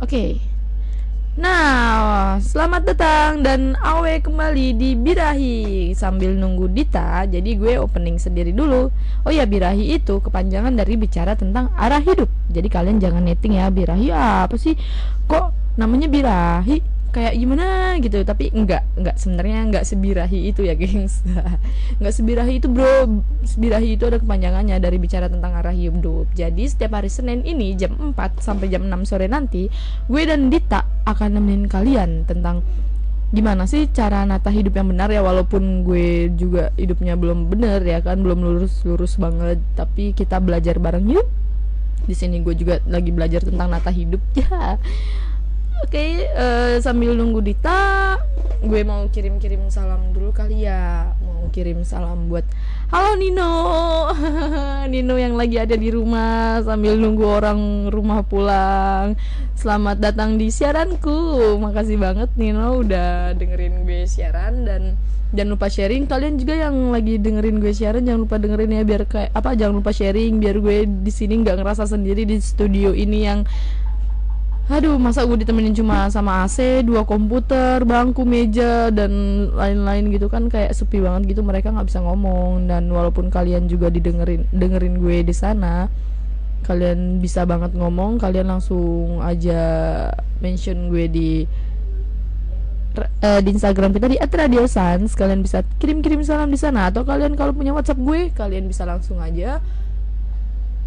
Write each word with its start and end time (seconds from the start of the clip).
Oke. 0.00 0.40
Nah, 1.36 2.40
selamat 2.40 2.88
datang 2.88 3.44
dan 3.44 3.76
awe 3.84 4.16
kembali 4.18 4.72
di 4.74 4.96
Birahi 4.96 5.92
Sambil 5.92 6.34
nunggu 6.34 6.72
Dita, 6.72 7.28
jadi 7.28 7.54
gue 7.54 7.76
opening 7.76 8.16
sendiri 8.16 8.50
dulu 8.50 8.88
Oh 9.22 9.32
ya, 9.32 9.44
Birahi 9.44 9.94
itu 10.00 10.24
kepanjangan 10.24 10.72
dari 10.72 10.96
bicara 10.96 11.36
tentang 11.36 11.68
arah 11.76 12.00
hidup 12.00 12.32
Jadi 12.48 12.68
kalian 12.72 12.96
jangan 12.96 13.28
netting 13.28 13.60
ya, 13.60 13.68
Birahi 13.68 14.08
apa 14.10 14.56
sih? 14.56 14.72
Kok 15.28 15.76
namanya 15.76 16.08
Birahi? 16.08 16.80
Kayak 17.10 17.34
gimana 17.36 17.98
gitu. 17.98 18.22
Tapi 18.22 18.54
enggak 18.54 18.86
enggak 18.96 19.16
sebenarnya 19.18 19.58
enggak 19.66 19.84
sebirahi 19.86 20.40
itu 20.50 20.64
ya 20.64 20.74
gengs. 20.78 21.22
Enggak 22.00 22.14
sebirahi 22.14 22.62
itu 22.62 22.66
bro. 22.70 23.22
Sebirahi 23.44 23.98
itu 23.98 24.08
ada 24.08 24.18
kepanjangannya 24.22 24.78
dari 24.80 24.96
bicara 24.96 25.26
tentang 25.26 25.52
arah 25.58 25.74
hidup. 25.74 26.30
Jadi 26.32 26.64
setiap 26.64 26.96
hari 26.96 27.12
Senin 27.12 27.44
ini 27.44 27.76
jam 27.76 27.92
4 28.14 28.40
sampai 28.40 28.70
jam 28.70 28.86
6 28.86 29.10
sore 29.10 29.26
nanti 29.26 29.68
gue 30.08 30.22
dan 30.24 30.48
Dita 30.48 30.86
akan 31.04 31.36
nemenin 31.36 31.66
kalian 31.68 32.24
tentang 32.24 32.64
gimana 33.30 33.62
sih 33.70 33.86
cara 33.94 34.26
nata 34.26 34.50
hidup 34.50 34.74
yang 34.74 34.90
benar 34.90 35.06
ya 35.06 35.22
walaupun 35.22 35.86
gue 35.86 36.34
juga 36.34 36.74
hidupnya 36.74 37.14
belum 37.14 37.46
bener 37.46 37.78
ya 37.86 38.02
kan 38.02 38.18
belum 38.18 38.42
lurus 38.42 38.82
lurus 38.86 39.18
banget. 39.20 39.60
Tapi 39.76 40.16
kita 40.16 40.38
belajar 40.38 40.78
bareng 40.78 41.06
yuk. 41.10 41.26
Di 42.08 42.16
sini 42.16 42.40
gue 42.40 42.56
juga 42.56 42.80
lagi 42.88 43.12
belajar 43.12 43.44
tentang 43.44 43.68
nata 43.70 43.90
hidup. 43.92 44.22
Ya 44.40 44.80
Oke, 45.80 45.96
okay, 45.96 46.10
uh, 46.36 46.76
eh, 46.76 46.84
sambil 46.84 47.16
nunggu 47.16 47.40
Dita, 47.40 48.20
gue 48.60 48.84
mau 48.84 49.08
kirim-kirim 49.08 49.72
salam 49.72 50.12
dulu 50.12 50.28
kali 50.28 50.68
ya. 50.68 51.16
Mau 51.24 51.48
kirim 51.56 51.88
salam 51.88 52.28
buat 52.28 52.44
Halo 52.92 53.16
Nino. 53.16 53.48
Nino 54.92 55.16
yang 55.16 55.40
lagi 55.40 55.56
ada 55.56 55.80
di 55.80 55.88
rumah 55.88 56.60
sambil 56.60 57.00
nunggu 57.00 57.24
orang 57.24 57.88
rumah 57.88 58.20
pulang. 58.20 59.16
Selamat 59.56 59.96
datang 60.04 60.36
di 60.36 60.52
siaranku. 60.52 61.56
Makasih 61.56 61.96
banget 61.96 62.28
Nino 62.36 62.84
udah 62.84 63.32
dengerin 63.32 63.88
gue 63.88 64.04
siaran 64.04 64.68
dan 64.68 65.00
jangan 65.32 65.56
lupa 65.56 65.72
sharing 65.72 66.04
kalian 66.04 66.36
juga 66.36 66.60
yang 66.60 66.92
lagi 66.92 67.16
dengerin 67.16 67.56
gue 67.56 67.72
siaran 67.72 68.04
jangan 68.04 68.28
lupa 68.28 68.36
dengerin 68.36 68.76
ya 68.76 68.84
biar 68.84 69.02
kayak 69.08 69.30
apa 69.32 69.54
jangan 69.56 69.80
lupa 69.80 69.96
sharing 69.96 70.42
biar 70.42 70.60
gue 70.60 70.90
di 70.90 71.12
sini 71.14 71.40
nggak 71.40 71.56
ngerasa 71.62 71.86
sendiri 71.86 72.26
di 72.26 72.36
studio 72.42 72.90
ini 72.90 73.18
yang 73.30 73.46
aduh 74.70 74.96
masa 75.02 75.26
gue 75.26 75.42
ditemenin 75.42 75.74
cuma 75.74 76.06
sama 76.14 76.46
AC 76.46 76.86
dua 76.86 77.02
komputer 77.02 77.82
bangku 77.82 78.22
meja 78.22 78.94
dan 78.94 79.10
lain-lain 79.50 80.14
gitu 80.14 80.30
kan 80.30 80.46
kayak 80.46 80.70
sepi 80.70 81.02
banget 81.02 81.34
gitu 81.34 81.42
mereka 81.42 81.74
nggak 81.74 81.90
bisa 81.90 81.98
ngomong. 81.98 82.70
Dan 82.70 82.86
walaupun 82.86 83.34
kalian 83.34 83.66
juga 83.66 83.90
didengerin 83.90 84.46
dengerin 84.54 85.02
gue 85.02 85.26
di 85.26 85.34
sana 85.34 85.90
kalian 86.70 87.18
bisa 87.18 87.42
banget 87.48 87.74
ngomong 87.74 88.20
kalian 88.20 88.46
langsung 88.46 89.18
aja 89.24 89.60
mention 90.38 90.86
gue 90.92 91.10
di 91.10 91.30
uh, 92.98 93.40
di 93.42 93.48
Instagram 93.50 93.90
kita 93.90 94.06
di 94.06 94.18
@radiosans 94.20 95.18
kalian 95.18 95.42
bisa 95.42 95.66
kirim-kirim 95.82 96.22
salam 96.22 96.52
di 96.52 96.60
sana 96.60 96.92
atau 96.92 97.02
kalian 97.02 97.34
kalau 97.34 97.56
punya 97.56 97.74
WhatsApp 97.74 97.98
gue 97.98 98.30
kalian 98.30 98.70
bisa 98.70 98.86
langsung 98.86 99.18
aja 99.18 99.58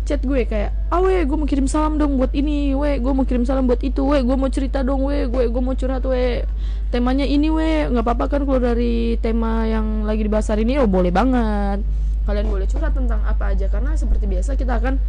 chat 0.04 0.20
gue 0.20 0.44
kayak 0.44 0.76
awe 0.92 1.08
ah, 1.08 1.24
gue 1.24 1.38
mau 1.40 1.48
kirim 1.48 1.68
salam 1.68 1.96
dong 1.96 2.20
buat 2.20 2.36
ini 2.36 2.76
we 2.76 3.00
gue 3.00 3.14
mau 3.16 3.24
kirim 3.24 3.48
salam 3.48 3.66
buat 3.66 3.80
itu 3.80 4.04
we 4.04 4.20
gue 4.20 4.36
mau 4.36 4.52
cerita 4.52 4.84
dong 4.84 5.08
we 5.08 5.32
gue 5.32 5.48
gue 5.48 5.62
mau 5.64 5.72
curhat 5.74 6.04
we 6.04 6.44
temanya 6.94 7.26
ini 7.26 7.50
we 7.50 7.90
nggak 7.90 8.06
apa-apa 8.06 8.30
kan 8.30 8.46
kalau 8.46 8.62
dari 8.62 9.18
tema 9.18 9.66
yang 9.66 10.06
lagi 10.06 10.30
dibahas 10.30 10.54
hari 10.54 10.62
ini? 10.62 10.78
Oh 10.78 10.86
boleh 10.86 11.10
banget. 11.10 11.82
Kalian 12.30 12.54
boleh 12.54 12.70
curhat 12.70 12.94
tentang 12.94 13.26
apa 13.26 13.58
aja 13.58 13.66
karena 13.66 13.98
seperti 13.98 14.30
biasa 14.30 14.54
kita 14.54 14.78
akan 14.78 15.02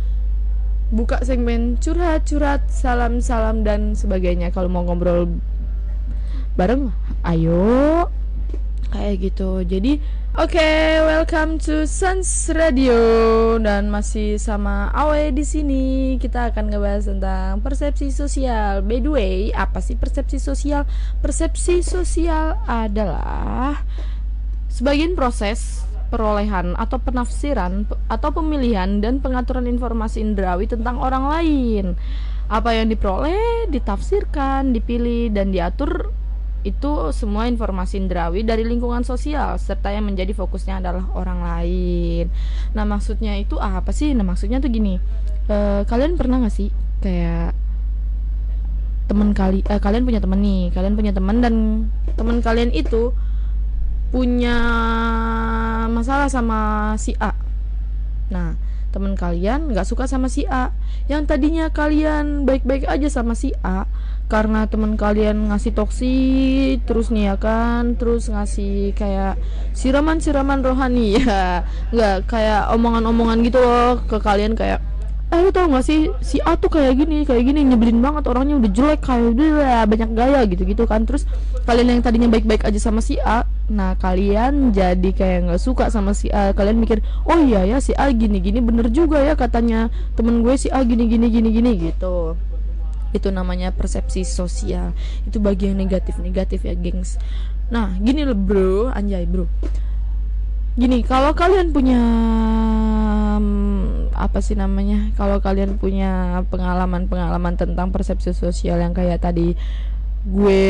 buka 0.88 1.20
segmen 1.20 1.76
curhat 1.76 2.24
curhat 2.24 2.64
salam 2.72 3.20
salam 3.20 3.68
dan 3.68 3.92
sebagainya. 3.92 4.48
Kalau 4.48 4.72
mau 4.72 4.80
ngobrol 4.88 5.28
bareng 6.56 6.88
ayo. 7.28 8.08
Kayak 8.88 9.14
gitu. 9.20 9.60
Jadi 9.68 10.00
Oke, 10.34 10.58
okay, 10.58 10.98
welcome 10.98 11.62
to 11.62 11.86
Sans 11.86 12.26
Radio 12.50 12.98
dan 13.62 13.86
masih 13.86 14.34
sama 14.34 14.90
Awe 14.90 15.30
di 15.30 15.46
sini. 15.46 16.18
Kita 16.18 16.50
akan 16.50 16.74
ngebahas 16.74 17.06
tentang 17.06 17.62
persepsi 17.62 18.10
sosial. 18.10 18.82
By 18.82 18.98
the 18.98 19.14
way, 19.14 19.36
apa 19.54 19.78
sih 19.78 19.94
persepsi 19.94 20.42
sosial? 20.42 20.90
Persepsi 21.22 21.86
sosial 21.86 22.58
adalah 22.66 23.86
sebagian 24.66 25.14
proses 25.14 25.86
perolehan 26.10 26.74
atau 26.82 26.98
penafsiran 26.98 27.86
atau 28.10 28.34
pemilihan 28.34 28.98
dan 28.98 29.22
pengaturan 29.22 29.70
informasi 29.70 30.18
indrawi 30.18 30.66
tentang 30.66 30.98
orang 30.98 31.30
lain. 31.30 31.86
Apa 32.50 32.74
yang 32.74 32.90
diperoleh, 32.90 33.70
ditafsirkan, 33.70 34.74
dipilih 34.74 35.30
dan 35.30 35.54
diatur 35.54 36.10
itu 36.64 37.12
semua 37.12 37.44
informasi 37.44 38.00
indrawi 38.00 38.40
dari 38.40 38.64
lingkungan 38.64 39.04
sosial 39.04 39.60
serta 39.60 39.92
yang 39.92 40.08
menjadi 40.08 40.32
fokusnya 40.32 40.80
adalah 40.80 41.04
orang 41.12 41.44
lain. 41.44 42.32
Nah 42.72 42.88
maksudnya 42.88 43.36
itu 43.36 43.60
apa 43.60 43.92
sih? 43.92 44.16
Nah 44.16 44.24
maksudnya 44.24 44.64
tuh 44.64 44.72
gini, 44.72 44.96
e, 45.44 45.84
kalian 45.84 46.16
pernah 46.16 46.40
gak 46.40 46.56
sih 46.56 46.72
kayak 47.04 47.52
teman 49.04 49.36
kali, 49.36 49.60
eh, 49.68 49.76
kalian 49.76 50.08
punya 50.08 50.24
temen 50.24 50.40
nih, 50.40 50.72
kalian 50.72 50.96
punya 50.96 51.12
teman 51.12 51.44
dan 51.44 51.54
teman 52.16 52.40
kalian 52.40 52.72
itu 52.72 53.12
punya 54.08 54.56
masalah 55.92 56.32
sama 56.32 56.94
si 56.96 57.12
A. 57.20 57.36
Nah 58.32 58.56
teman 58.94 59.18
kalian 59.18 59.74
nggak 59.74 59.90
suka 59.90 60.06
sama 60.06 60.30
si 60.30 60.46
A 60.46 60.70
yang 61.10 61.26
tadinya 61.26 61.66
kalian 61.66 62.46
baik-baik 62.46 62.86
aja 62.86 63.10
sama 63.10 63.34
si 63.34 63.50
A 63.66 63.90
karena 64.24 64.64
teman 64.64 64.96
kalian 64.96 65.52
ngasih 65.52 65.76
toksi 65.76 66.16
terus 66.88 67.12
nih 67.12 67.32
ya 67.32 67.36
kan 67.36 67.92
terus 68.00 68.32
ngasih 68.32 68.96
kayak 68.96 69.36
siraman-siraman 69.76 70.64
rohani. 70.64 71.16
Ya 71.24 71.64
nggak 71.94 72.16
kayak 72.26 72.72
omongan-omongan 72.74 73.44
gitu 73.46 73.60
loh 73.60 74.00
ke 74.08 74.18
kalian 74.18 74.56
kayak 74.58 74.82
eh 75.32 75.40
lu 75.40 75.50
tau 75.50 75.66
gak 75.66 75.82
sih 75.82 76.14
si 76.22 76.38
A 76.46 76.54
tuh 76.54 76.70
kayak 76.70 76.94
gini 76.94 77.26
kayak 77.26 77.42
gini 77.42 77.66
nyebelin 77.66 77.98
banget 77.98 78.28
orangnya 78.30 78.54
udah 78.60 78.70
jelek 78.70 79.00
kayak 79.02 79.34
udah 79.34 79.82
banyak 79.88 80.10
gaya 80.14 80.40
gitu 80.46 80.62
gitu 80.62 80.84
kan. 80.86 81.02
Terus 81.06 81.26
kalian 81.66 81.98
yang 81.98 82.02
tadinya 82.04 82.28
baik-baik 82.30 82.62
aja 82.66 82.78
sama 82.78 83.02
si 83.02 83.18
A 83.18 83.46
nah 83.64 83.96
kalian 83.96 84.76
jadi 84.76 85.10
kayak 85.16 85.38
nggak 85.50 85.62
suka 85.62 85.90
sama 85.90 86.14
si 86.14 86.30
A. 86.30 86.54
Kalian 86.54 86.78
mikir 86.78 87.02
oh 87.26 87.38
iya 87.40 87.66
ya 87.66 87.78
si 87.82 87.94
A 87.96 88.10
gini 88.14 88.38
gini 88.38 88.62
bener 88.62 88.90
juga 88.90 89.20
ya 89.22 89.34
katanya 89.34 89.90
temen 90.14 90.44
gue 90.44 90.54
si 90.54 90.70
A 90.70 90.82
gini 90.86 91.08
gini 91.10 91.26
gini 91.30 91.48
gini 91.50 91.70
gitu 91.90 92.38
itu 93.14 93.30
namanya 93.30 93.70
persepsi 93.70 94.26
sosial. 94.26 94.92
Itu 95.24 95.38
bagian 95.38 95.78
negatif 95.78 96.18
negatif 96.18 96.66
ya 96.66 96.74
gengs. 96.74 97.16
Nah 97.70 97.94
gini 98.02 98.26
loh 98.26 98.36
bro. 98.36 98.90
Anjay 98.90 99.24
bro. 99.24 99.46
Gini 100.74 101.06
kalau 101.06 101.30
kalian 101.38 101.70
punya 101.70 102.02
um, 103.38 103.48
apa 104.14 104.42
sih 104.42 104.58
namanya 104.58 105.14
kalau 105.14 105.38
kalian 105.38 105.78
punya 105.78 106.42
pengalaman-pengalaman 106.50 107.54
tentang 107.54 107.94
persepsi 107.94 108.34
sosial 108.34 108.82
yang 108.82 108.90
kayak 108.90 109.22
tadi 109.22 109.54
gue 110.24 110.66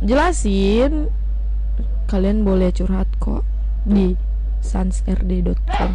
jelasin 0.00 1.12
kalian 2.08 2.46
boleh 2.46 2.70
curhat 2.72 3.10
kok 3.20 3.44
di 3.84 4.14
sansrd.com 4.62 5.90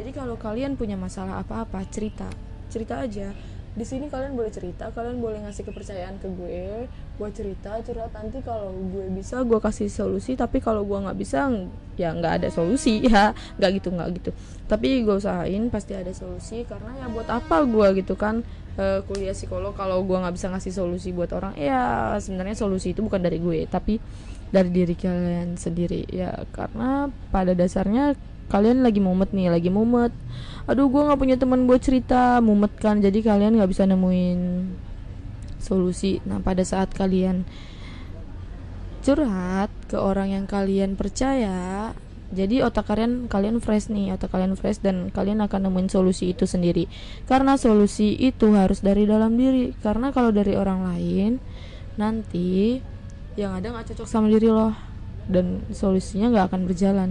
Jadi 0.00 0.16
kalau 0.16 0.40
kalian 0.40 0.80
punya 0.80 0.96
masalah 0.96 1.44
apa-apa 1.44 1.84
cerita. 1.92 2.32
Cerita 2.72 3.04
aja. 3.04 3.36
Di 3.70 3.86
sini 3.86 4.10
kalian 4.10 4.34
boleh 4.34 4.50
cerita 4.50 4.90
kalian 4.90 5.22
boleh 5.22 5.44
ngasih 5.44 5.68
kepercayaan 5.68 6.16
ke 6.16 6.28
gue. 6.32 6.88
Buat 7.20 7.36
cerita 7.36 7.76
curhat. 7.84 8.12
Nanti 8.16 8.40
kalau 8.40 8.72
gue 8.72 9.04
bisa 9.12 9.44
gue 9.44 9.60
kasih 9.60 9.92
solusi. 9.92 10.32
Tapi 10.32 10.64
kalau 10.64 10.88
gue 10.88 10.96
nggak 10.96 11.18
bisa 11.20 11.52
ya 12.00 12.16
nggak 12.16 12.40
ada 12.40 12.48
solusi. 12.48 13.00
Ya 13.08 13.36
nggak 13.60 13.70
gitu 13.84 13.88
nggak 13.92 14.08
gitu. 14.16 14.30
Tapi 14.64 15.04
gue 15.04 15.16
usahain 15.20 15.68
pasti 15.68 15.92
ada 15.92 16.12
solusi. 16.16 16.64
Karena 16.64 17.04
ya 17.04 17.06
buat 17.12 17.28
apa 17.28 17.68
gue 17.68 18.00
gitu 18.00 18.16
kan 18.16 18.40
uh, 18.78 19.00
kuliah 19.08 19.34
psikolog 19.34 19.74
kalau 19.74 20.02
gue 20.04 20.14
nggak 20.14 20.34
bisa 20.36 20.52
ngasih 20.52 20.72
solusi 20.74 21.10
buat 21.10 21.32
orang 21.32 21.56
ya 21.58 22.14
sebenarnya 22.20 22.54
solusi 22.54 22.92
itu 22.94 23.00
bukan 23.00 23.22
dari 23.22 23.40
gue 23.40 23.66
tapi 23.66 23.98
dari 24.50 24.70
diri 24.70 24.94
kalian 24.98 25.54
sendiri. 25.56 26.06
Ya 26.10 26.34
karena 26.50 27.08
pada 27.30 27.54
dasarnya 27.54 28.18
kalian 28.50 28.82
lagi 28.82 28.98
mumet 28.98 29.30
nih 29.30 29.48
lagi 29.50 29.70
mumet. 29.70 30.10
Aduh 30.66 30.90
gue 30.90 31.02
nggak 31.06 31.18
punya 31.18 31.36
teman 31.38 31.64
buat 31.70 31.80
cerita 31.80 32.42
mumet 32.42 32.74
kan. 32.76 32.98
Jadi 32.98 33.22
kalian 33.22 33.56
nggak 33.56 33.70
bisa 33.70 33.86
nemuin 33.86 34.40
solusi. 35.62 36.18
Nah 36.26 36.42
pada 36.42 36.66
saat 36.66 36.90
kalian 36.92 37.46
curhat 39.00 39.72
ke 39.88 39.96
orang 39.96 40.34
yang 40.34 40.44
kalian 40.44 40.92
percaya 40.98 41.90
jadi 42.30 42.62
otak 42.62 42.86
kalian 42.86 43.26
kalian 43.26 43.58
fresh 43.58 43.90
nih 43.90 44.14
otak 44.14 44.30
kalian 44.30 44.54
fresh 44.54 44.78
dan 44.78 45.10
kalian 45.10 45.42
akan 45.42 45.66
nemuin 45.66 45.90
solusi 45.90 46.30
itu 46.30 46.46
sendiri. 46.46 46.86
Karena 47.26 47.58
solusi 47.58 48.14
itu 48.14 48.54
harus 48.54 48.86
dari 48.86 49.02
dalam 49.02 49.34
diri. 49.34 49.74
Karena 49.82 50.14
kalau 50.14 50.30
dari 50.30 50.54
orang 50.54 50.86
lain 50.86 51.42
nanti 51.98 52.78
yang 53.34 53.58
ada 53.58 53.74
nggak 53.74 53.92
cocok 53.92 54.06
sama 54.06 54.30
diri 54.30 54.46
loh 54.46 54.70
dan 55.26 55.66
solusinya 55.74 56.30
nggak 56.30 56.46
akan 56.54 56.60
berjalan. 56.70 57.10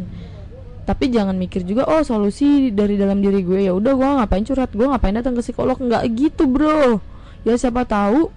Tapi 0.88 1.12
jangan 1.12 1.36
mikir 1.36 1.68
juga 1.68 1.84
oh 1.84 2.02
solusi 2.02 2.72
dari 2.72 2.96
dalam 2.96 3.20
diri 3.20 3.44
gue 3.44 3.68
ya 3.68 3.76
udah 3.76 3.94
gue 3.94 4.10
ngapain 4.24 4.42
curhat 4.48 4.72
gue 4.72 4.88
ngapain 4.88 5.20
datang 5.20 5.36
ke 5.36 5.44
psikolog. 5.44 5.76
Nggak 5.76 6.04
gitu 6.16 6.48
bro. 6.48 7.04
Ya 7.44 7.60
siapa 7.60 7.84
tahu 7.84 8.32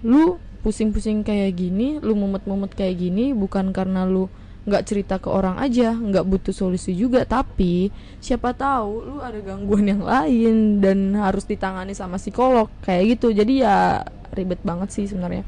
lu 0.00 0.40
pusing-pusing 0.64 1.28
kayak 1.28 1.60
gini 1.60 2.00
lu 2.00 2.16
mumet-mumet 2.16 2.72
kayak 2.72 2.96
gini 3.00 3.36
bukan 3.36 3.76
karena 3.76 4.08
lu 4.08 4.32
nggak 4.60 4.84
cerita 4.84 5.16
ke 5.16 5.32
orang 5.32 5.56
aja 5.56 5.96
nggak 5.96 6.26
butuh 6.26 6.52
solusi 6.52 6.92
juga. 6.92 7.24
Tapi 7.24 7.88
siapa 8.20 8.52
tahu 8.52 8.92
lu 9.06 9.16
ada 9.24 9.40
gangguan 9.40 9.88
yang 9.88 10.04
lain 10.04 10.84
dan 10.84 11.16
harus 11.16 11.48
ditangani 11.48 11.96
sama 11.96 12.20
psikolog 12.20 12.68
kayak 12.84 13.16
gitu. 13.16 13.32
Jadi 13.32 13.64
ya 13.64 14.04
ribet 14.36 14.60
banget 14.60 14.92
sih 14.92 15.08
sebenarnya. 15.08 15.46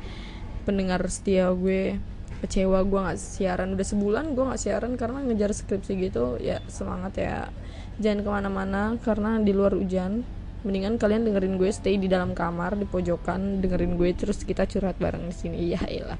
pendengar 0.65 1.05
setia 1.07 1.53
gue 1.53 2.01
kecewa. 2.41 2.81
Gue 2.83 2.99
nggak 3.05 3.21
siaran. 3.21 3.77
Udah 3.77 3.85
sebulan 3.85 4.33
gue 4.33 4.43
nggak 4.49 4.61
siaran 4.65 4.97
karena 4.97 5.21
ngejar 5.21 5.53
skripsi 5.53 5.93
gitu. 6.09 6.41
Ya 6.41 6.59
semangat 6.65 7.21
ya. 7.21 7.53
Jangan 8.01 8.19
ke 8.25 8.29
mana-mana 8.33 8.81
karena 8.99 9.39
di 9.39 9.55
luar 9.55 9.71
hujan 9.77 10.27
mendingan 10.65 10.97
kalian 10.97 11.23
dengerin 11.23 11.55
gue 11.55 11.69
stay 11.69 11.95
di 11.95 12.05
dalam 12.05 12.33
kamar 12.33 12.73
di 12.73 12.83
pojokan 12.83 13.61
dengerin 13.61 13.95
gue 13.95 14.09
terus 14.11 14.41
kita 14.41 14.65
curhat 14.65 14.97
bareng 14.97 15.23
di 15.23 15.35
sini. 15.35 15.57
Ya 15.71 15.85
ilah 15.85 16.17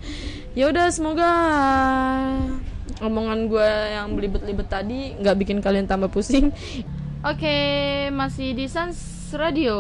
ya 0.53 0.69
udah 0.69 0.87
semoga 0.87 1.31
omongan 3.01 3.39
gue 3.45 3.69
yang 3.91 4.13
belibet-libet 4.13 4.67
tadi 4.67 5.17
nggak 5.17 5.35
bikin 5.35 5.57
kalian 5.59 5.85
tambah 5.85 6.07
pusing. 6.07 6.53
Oke 7.25 7.57
masih 8.09 8.53
di 8.53 8.69
Sans 8.69 8.93
Radio. 9.33 9.77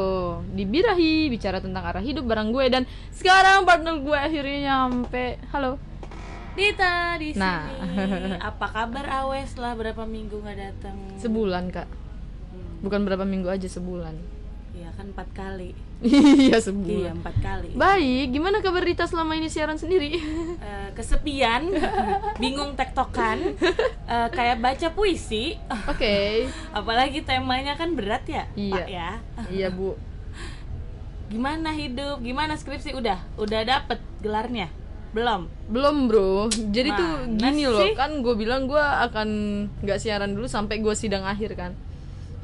Di 0.49 0.65
Birahi 0.65 1.29
bicara 1.29 1.61
tentang 1.61 1.85
arah 1.85 2.01
hidup 2.01 2.25
bareng 2.25 2.49
gue. 2.49 2.65
Dan 2.67 2.83
sekarang 3.13 3.63
partner 3.63 4.01
gue 4.01 4.17
akhirnya 4.17 4.57
nyampe. 4.65 5.37
Halo. 5.53 5.77
Dita 6.57 7.13
di 7.15 7.37
Nah. 7.37 7.69
sini. 7.69 8.41
Apa 8.49 8.65
kabar 8.67 9.05
Awes 9.23 9.53
lah 9.55 9.77
berapa 9.77 10.03
minggu 10.03 10.41
nggak 10.41 10.57
datang? 10.57 10.97
sebulan 11.15 11.69
kak. 11.69 11.85
Bukan 12.81 13.05
berapa 13.05 13.23
minggu 13.23 13.45
aja 13.47 13.69
sebulan 13.69 14.34
Iya 14.75 14.91
kan 14.91 15.07
empat 15.07 15.29
kali. 15.31 15.71
iya 16.01 16.51
Iya 16.51 16.57
sebulan 16.59 17.15
empat 17.17 17.35
kali. 17.39 17.71
baik 17.73 18.27
gimana 18.29 18.59
kabar 18.59 18.83
Rita 18.83 19.05
selama 19.05 19.33
ini 19.33 19.47
siaran 19.47 19.75
sendiri 19.75 20.19
Eh, 20.57 20.89
kesepian, 20.91 21.71
bingung 22.43 22.75
tektokan, 22.75 23.55
eh, 24.05 24.27
kayak 24.29 24.59
baca 24.59 24.87
puisi. 24.91 25.55
oke 25.85 26.15
Apalagi 26.71 27.21
temanya 27.21 27.73
kan 27.73 27.93
berat 27.93 28.23
ya, 28.25 28.43
Iya. 28.53 28.73
Pak 28.73 28.85
ya. 28.85 29.09
iya 29.49 29.67
bu 29.69 29.95
Gimana 31.25 31.71
hidup? 31.71 32.21
Gimana 32.21 32.53
skripsi? 32.53 32.93
Udah, 32.93 33.17
udah 33.35 33.61
dapet 33.63 33.97
gelarnya? 34.21 34.69
Belum. 35.09 35.47
Belum 35.65 36.05
bro, 36.05 36.51
jadi 36.51 36.91
tuh 36.91 37.11
Mana 37.25 37.39
gini 37.49 37.63
loh 37.65 37.81
sih? 37.81 37.95
kan 37.95 38.19
gue 38.19 38.35
bilang 38.35 38.67
gue 38.67 38.77
akan 38.77 39.29
nggak 39.79 39.97
siaran 39.97 40.35
dulu 40.35 40.45
sampai 40.45 40.77
gue 40.77 40.91
sidang 40.91 41.23
akhir 41.23 41.55
kan 41.55 41.71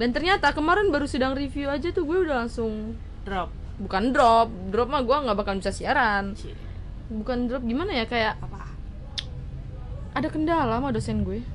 dan 0.02 0.10
ternyata 0.10 0.50
kemarin 0.50 0.90
baru 0.90 1.06
sidang 1.06 1.34
review 1.34 1.70
aja 1.70 1.94
tuh 1.94 2.04
gue 2.04 2.18
udah 2.20 2.42
langsung 2.42 2.98
drop 3.22 3.54
bukan 3.78 4.10
drop 4.10 4.50
drop 4.68 4.90
mah 4.90 5.00
gue 5.00 5.14
nggak 5.16 5.38
bakal 5.38 5.54
bisa 5.56 5.70
siaran 5.70 6.34
Cie. 6.34 6.58
bukan 7.08 7.46
drop 7.46 7.62
gimana 7.62 7.94
ya 7.94 8.06
kayak 8.06 8.34
apa 8.40 8.66
ada 10.12 10.28
kendala 10.28 10.76
sama 10.76 10.90
dosen 10.90 11.22
gue 11.22 11.46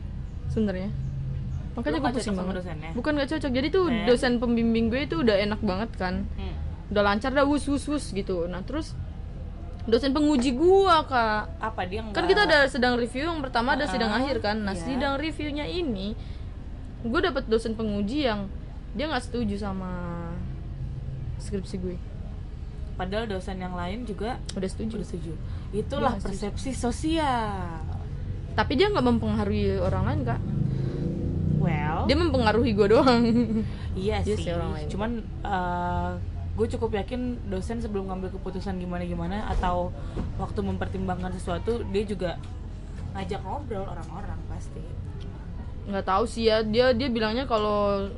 sebenarnya 0.48 0.88
makanya 1.74 1.92
gue 1.92 2.02
nggak 2.02 2.16
pusing 2.16 2.34
banget 2.34 2.54
dosennya? 2.56 2.90
bukan 2.94 3.12
gak 3.14 3.28
cocok 3.28 3.50
jadi 3.52 3.68
tuh 3.68 3.84
Eh? 3.86 4.06
dosen 4.06 4.32
pembimbing 4.38 4.88
gue 4.88 5.00
itu 5.04 5.16
udah 5.20 5.36
enak 5.36 5.60
banget 5.60 5.90
kan 5.92 6.14
hmm. 6.32 6.54
udah 6.88 7.02
lancar 7.04 7.30
dah 7.30 7.44
wus 7.44 7.66
wus 7.66 7.84
wus 7.84 8.04
gitu 8.10 8.46
nah 8.46 8.62
terus 8.62 8.96
dosen 9.84 10.10
penguji 10.10 10.50
gua 10.50 11.04
kak 11.04 11.62
apa 11.62 11.82
dia 11.84 12.02
kan 12.02 12.10
nggak- 12.10 12.26
kita 12.26 12.42
ada 12.44 12.58
sedang 12.66 12.94
review 12.96 13.28
yang 13.28 13.38
pertama 13.38 13.74
ada 13.74 13.86
sidang 13.86 14.08
Ah, 14.08 14.18
akhir 14.18 14.40
kan 14.40 14.56
nah 14.58 14.72
iya. 14.72 14.82
sidang 14.82 15.14
reviewnya 15.14 15.62
ini 15.62 16.16
gue 17.04 17.20
dapet 17.20 17.44
dosen 17.50 17.76
penguji 17.76 18.24
yang 18.24 18.48
dia 18.96 19.10
nggak 19.10 19.24
setuju 19.28 19.60
sama 19.60 19.90
skripsi 21.36 21.76
gue. 21.82 21.96
Padahal 22.96 23.28
dosen 23.28 23.60
yang 23.60 23.76
lain 23.76 24.08
juga 24.08 24.40
udah 24.56 24.68
setuju. 24.68 24.96
udah 25.00 25.08
setuju. 25.08 25.32
Itulah 25.76 26.16
nggak 26.16 26.24
setuju. 26.24 26.32
persepsi 26.56 26.70
sosial. 26.72 27.84
Tapi 28.56 28.72
dia 28.72 28.88
nggak 28.88 29.04
mempengaruhi 29.04 29.76
orang 29.76 30.02
lain 30.08 30.20
kak. 30.24 30.40
Well. 31.60 32.08
Dia 32.08 32.16
mempengaruhi 32.16 32.72
gue 32.72 32.88
doang. 32.88 33.24
Iya 33.96 34.20
dia 34.20 34.36
sih 34.36 34.44
sih. 34.44 34.52
orang 34.52 34.76
lain. 34.76 34.88
cuman 34.92 35.10
gue 36.56 36.66
cukup 36.72 37.00
yakin 37.00 37.36
dosen 37.52 37.84
sebelum 37.84 38.08
ngambil 38.08 38.32
keputusan 38.40 38.80
gimana 38.80 39.04
gimana 39.04 39.48
atau 39.52 39.92
waktu 40.40 40.60
mempertimbangkan 40.64 41.32
sesuatu 41.36 41.84
dia 41.92 42.04
juga 42.08 42.40
ngajak 43.12 43.40
ngobrol 43.44 43.84
orang-orang 43.84 44.40
pasti 44.48 44.80
nggak 45.86 46.06
tahu 46.06 46.24
sih 46.26 46.46
ya. 46.46 46.62
Dia 46.62 46.92
dia 46.92 47.08
bilangnya 47.08 47.46
kalau 47.46 48.10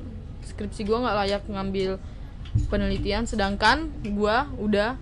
skripsi 0.44 0.82
gue 0.82 0.96
nggak 0.96 1.16
layak 1.16 1.42
ngambil 1.46 2.00
penelitian 2.66 3.28
sedangkan 3.28 3.92
gue 4.02 4.37
udah 4.58 4.96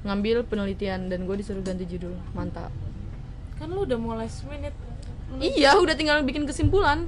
ngambil 0.00 0.48
penelitian 0.48 1.12
dan 1.12 1.28
gue 1.28 1.36
disuruh 1.36 1.60
ganti 1.60 1.84
judul. 1.84 2.16
Mantap. 2.32 2.72
Kan 3.60 3.68
lu 3.70 3.84
udah 3.84 3.98
mau 4.00 4.16
last 4.16 4.44
minute 4.48 4.72
iya 5.38 5.76
udah 5.76 5.94
tinggal 5.94 6.24
bikin 6.24 6.42
kesimpulan. 6.42 7.06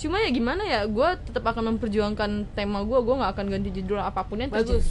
Cuma 0.00 0.16
ya 0.18 0.32
gimana 0.32 0.64
ya 0.64 0.88
gue 0.88 1.08
tetap 1.28 1.44
akan 1.44 1.76
memperjuangkan 1.76 2.56
tema 2.56 2.80
gue 2.82 2.98
gue 2.98 3.14
nggak 3.14 3.32
akan 3.36 3.46
ganti 3.52 3.70
judul 3.70 4.00
apa 4.00 4.24
pun 4.24 4.40
yang 4.40 4.48
terjadi. 4.48 4.80
Bagus. 4.80 4.88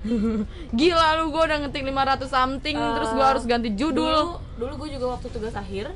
Gila 0.78 1.08
lu 1.20 1.30
gue 1.30 1.42
udah 1.44 1.58
ngetik 1.62 1.84
500 1.84 2.24
something 2.26 2.72
Eh, 2.74 2.92
terus 2.98 3.10
gue 3.12 3.24
harus 3.24 3.44
ganti 3.46 3.68
judul. 3.76 4.10
dulu 4.10 4.40
dulu 4.58 4.72
gue 4.84 4.88
juga 4.98 5.06
waktu 5.14 5.28
tugas 5.30 5.54
akhir 5.54 5.92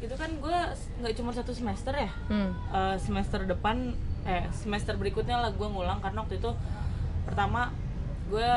itu 0.00 0.14
kan 0.16 0.30
gue 0.40 0.58
nggak 1.04 1.14
cuma 1.20 1.30
satu 1.36 1.52
semester 1.52 1.92
ya? 1.92 2.10
Hmm. 2.32 2.56
Eh, 2.72 2.96
semester 2.96 3.44
depan 3.44 3.92
eh 4.24 4.48
semester 4.52 4.96
berikutnya 4.96 5.36
lah 5.40 5.52
gue 5.52 5.68
ngulang 5.68 6.00
karena 6.00 6.24
waktu 6.24 6.40
itu 6.40 6.52
pertama 7.24 7.72
gue 8.28 8.50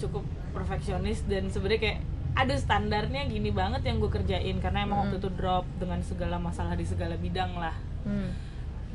cukup 0.00 0.24
perfeksionis 0.52 1.24
dan 1.28 1.48
sebenarnya 1.52 1.80
kayak 1.80 2.00
ada 2.36 2.52
standarnya 2.56 3.24
gini 3.28 3.48
banget 3.48 3.80
yang 3.88 3.96
gue 3.96 4.12
kerjain 4.12 4.60
karena 4.60 4.84
emang 4.84 5.08
waktu 5.08 5.16
itu 5.20 5.32
drop 5.32 5.64
dengan 5.80 6.04
segala 6.04 6.36
masalah 6.36 6.76
di 6.76 6.84
segala 6.84 7.16
bidang 7.16 7.56
lah. 7.56 7.76
Hmm. 8.06 8.30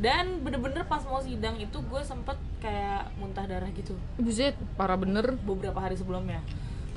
dan 0.01 0.39
bener-bener 0.41 0.87
pas 0.87 1.03
mau 1.03 1.19
sidang 1.21 1.59
itu 1.59 1.77
gue 1.77 2.01
sempet 2.01 2.33
kayak 2.57 3.11
muntah 3.21 3.45
darah 3.45 3.69
gitu. 3.75 3.93
Buset, 4.17 4.57
parah 4.73 4.97
bener. 4.97 5.37
Beberapa 5.45 5.77
hari 5.77 5.93
sebelumnya. 5.93 6.41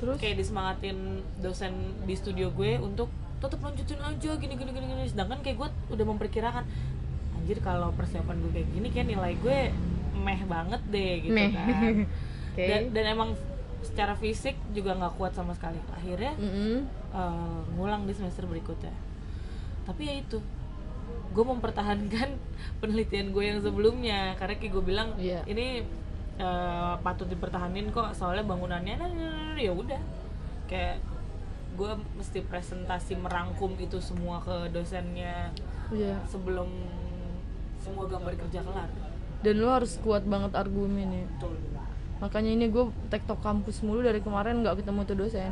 Terus? 0.01 0.17
Kayak 0.17 0.41
disemangatin 0.41 1.21
dosen 1.37 1.73
di 2.07 2.15
studio 2.17 2.49
gue 2.49 2.81
untuk 2.81 3.11
tetap 3.45 3.61
lanjutin 3.61 3.97
aja 3.97 4.31
gini 4.35 4.53
gini 4.53 4.71
gini 4.71 4.85
gini 4.87 5.03
sedangkan 5.05 5.39
kayak 5.39 5.57
gue 5.57 5.69
udah 5.93 6.05
memperkirakan 6.05 6.63
anjir 7.35 7.57
kalau 7.61 7.93
persiapan 7.93 8.35
gue 8.39 8.51
kayak 8.53 8.69
gini 8.71 8.87
kayak 8.89 9.07
nilai 9.07 9.33
gue 9.37 9.59
meh 10.15 10.41
banget 10.45 10.81
deh 10.89 11.13
gitu 11.21 11.35
Meh. 11.35 11.51
kan 11.51 11.93
Oke. 12.55 12.63
dan, 12.65 12.81
dan 12.91 13.05
emang 13.11 13.29
secara 13.81 14.15
fisik 14.15 14.55
juga 14.71 14.95
nggak 14.95 15.13
kuat 15.15 15.31
sama 15.31 15.53
sekali 15.53 15.77
akhirnya 15.91 16.33
Mm-mm. 16.35 16.77
eh, 17.11 17.59
ngulang 17.75 18.03
di 18.03 18.13
semester 18.13 18.45
berikutnya 18.45 18.95
tapi 19.85 20.09
ya 20.09 20.15
itu 20.17 20.41
gue 21.31 21.45
mempertahankan 21.45 22.29
penelitian 22.81 23.29
gue 23.29 23.43
yang 23.45 23.59
sebelumnya 23.59 24.33
karena 24.35 24.55
kayak 24.57 24.71
gue 24.73 24.83
bilang 24.83 25.09
Iya. 25.19 25.45
ini 25.45 25.85
eh, 26.35 26.93
patut 26.99 27.27
dipertahanin 27.27 27.91
kok 27.91 28.09
soalnya 28.11 28.41
bangunannya 28.43 28.95
nah, 28.95 29.05
nah, 29.05 29.19
nah, 29.21 29.43
nah, 29.53 29.59
ya 29.59 29.69
udah 29.69 30.01
kayak 30.65 30.97
gue 31.75 31.91
mesti 32.15 32.39
presentasi 32.41 33.19
merangkum 33.19 33.75
itu 33.75 33.99
semua 33.99 34.39
ke 34.39 34.71
dosennya 34.71 35.51
Iya. 35.93 36.17
sebelum 36.25 36.65
semua 37.77 38.09
gambar 38.09 38.33
kerja 38.33 38.65
kelar. 38.65 38.89
Dan 39.45 39.61
lo 39.61 39.69
harus 39.69 40.01
kuat 40.01 40.25
banget 40.25 40.57
argumennya 40.57 41.29
makanya 42.15 42.47
ini 42.55 42.71
gue 42.71 42.87
tektok 43.11 43.43
kampus 43.43 43.83
mulu 43.83 43.99
dari 43.99 44.23
kemarin 44.23 44.63
nggak 44.63 44.81
ketemu 44.81 45.03
tuh 45.03 45.17
dosen. 45.19 45.51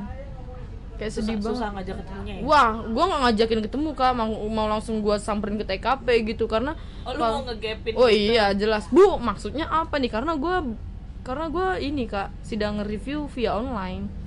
Kayak 0.95 1.11
sedih 1.11 1.35
susah, 1.35 1.43
banget. 1.43 1.57
susah 1.59 1.69
ngajak 1.75 1.95
ketemunya 2.01 2.33
ya? 2.39 2.41
Wah 2.47 2.71
gue 2.87 3.03
nggak 3.03 3.21
ngajakin 3.27 3.59
ketemu 3.67 3.89
kak. 3.91 4.11
Mau, 4.15 4.31
mau 4.47 4.67
langsung 4.71 4.95
gue 5.03 5.15
samperin 5.19 5.59
ke 5.59 5.65
TKP 5.67 6.07
gitu 6.33 6.47
karena 6.47 6.79
oh 7.03 7.11
lu 7.11 7.19
mau 7.19 7.43
ngegapin 7.43 7.93
oh 7.99 8.07
gitu? 8.07 8.31
iya 8.31 8.45
jelas. 8.55 8.87
Bu 8.87 9.19
maksudnya 9.19 9.67
apa 9.67 9.99
nih? 9.99 10.07
Karena 10.07 10.39
gue 10.39 10.55
karena 11.27 11.45
gue 11.51 11.67
ini 11.83 12.07
kak 12.07 12.31
sidang 12.47 12.79
review 12.87 13.27
via 13.31 13.55
online 13.59 14.22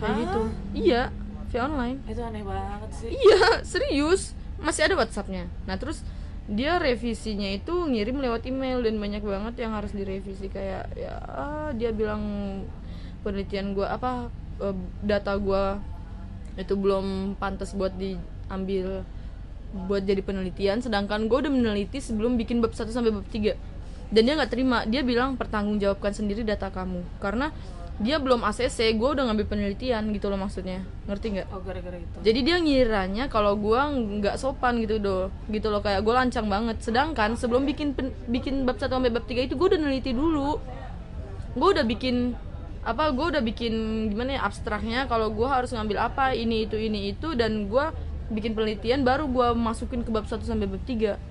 kayak 0.00 0.16
Hah? 0.16 0.22
gitu 0.24 0.42
iya 0.72 1.02
via 1.50 1.66
online. 1.66 1.98
Itu 2.06 2.22
aneh 2.22 2.46
banget 2.46 2.90
sih. 2.94 3.10
Iya, 3.10 3.66
serius. 3.66 4.32
Masih 4.62 4.86
ada 4.86 4.94
WhatsAppnya. 4.94 5.50
Nah, 5.66 5.76
terus 5.76 6.06
dia 6.46 6.78
revisinya 6.78 7.46
itu 7.50 7.74
ngirim 7.90 8.18
lewat 8.22 8.46
email 8.46 8.82
dan 8.82 8.98
banyak 9.02 9.22
banget 9.22 9.66
yang 9.66 9.74
harus 9.74 9.90
direvisi. 9.90 10.46
Kayak 10.46 10.94
ya 10.94 11.18
ah, 11.26 11.70
dia 11.74 11.90
bilang 11.90 12.22
penelitian 13.26 13.74
gua 13.74 13.98
apa 13.98 14.30
eh, 14.62 14.76
data 15.02 15.34
gua 15.36 15.82
itu 16.54 16.74
belum 16.78 17.34
pantas 17.38 17.74
buat 17.74 17.94
diambil 17.98 19.02
buat 19.70 20.02
jadi 20.02 20.18
penelitian 20.18 20.82
sedangkan 20.82 21.30
gue 21.30 21.46
udah 21.46 21.52
meneliti 21.54 22.02
sebelum 22.02 22.34
bikin 22.34 22.58
bab 22.58 22.74
1 22.74 22.90
sampai 22.90 23.14
bab 23.14 23.22
3 23.30 23.54
dan 24.10 24.22
dia 24.26 24.34
nggak 24.34 24.50
terima. 24.50 24.82
Dia 24.90 25.06
bilang 25.06 25.38
pertanggungjawabkan 25.38 26.10
sendiri 26.10 26.42
data 26.42 26.66
kamu. 26.68 27.06
Karena 27.22 27.54
dia 28.00 28.16
belum 28.16 28.40
ACC 28.40 28.96
gue 28.96 29.08
udah 29.12 29.28
ngambil 29.28 29.44
penelitian 29.44 30.08
gitu 30.16 30.32
loh 30.32 30.40
maksudnya. 30.40 30.80
Ngerti 31.04 31.36
nggak? 31.36 31.46
Oh 31.52 31.60
gara-gara 31.60 32.00
itu. 32.00 32.16
Jadi 32.24 32.40
dia 32.40 32.56
ngiranya 32.56 33.28
kalau 33.28 33.52
gua 33.60 33.92
nggak 33.92 34.40
sopan 34.40 34.80
gitu 34.80 34.96
do. 34.96 35.28
Gitu 35.52 35.68
loh 35.68 35.84
kayak 35.84 36.00
gue 36.00 36.14
lancang 36.16 36.48
banget. 36.48 36.80
Sedangkan 36.80 37.36
sebelum 37.36 37.68
bikin 37.68 37.92
pen- 37.92 38.16
bikin 38.24 38.64
bab 38.64 38.80
1 38.80 38.88
sampai 38.88 39.12
bab 39.12 39.28
3 39.28 39.44
itu 39.44 39.52
gue 39.52 39.66
udah 39.76 39.80
neliti 39.84 40.16
dulu. 40.16 40.56
Gue 41.52 41.68
udah 41.76 41.84
bikin 41.84 42.32
apa 42.80 43.12
gue 43.12 43.26
udah 43.36 43.44
bikin 43.44 44.08
gimana 44.08 44.40
ya 44.40 44.48
abstraknya 44.48 45.04
kalau 45.04 45.28
gua 45.28 45.60
harus 45.60 45.68
ngambil 45.68 46.00
apa 46.00 46.32
ini 46.32 46.64
itu 46.64 46.80
ini 46.80 47.12
itu 47.12 47.36
dan 47.36 47.68
gua 47.68 47.92
bikin 48.32 48.56
penelitian 48.56 49.04
baru 49.04 49.28
gua 49.28 49.52
masukin 49.52 50.00
ke 50.00 50.08
bab 50.08 50.24
1 50.24 50.40
sampai 50.40 50.64
bab 50.64 50.80
3 50.88 51.29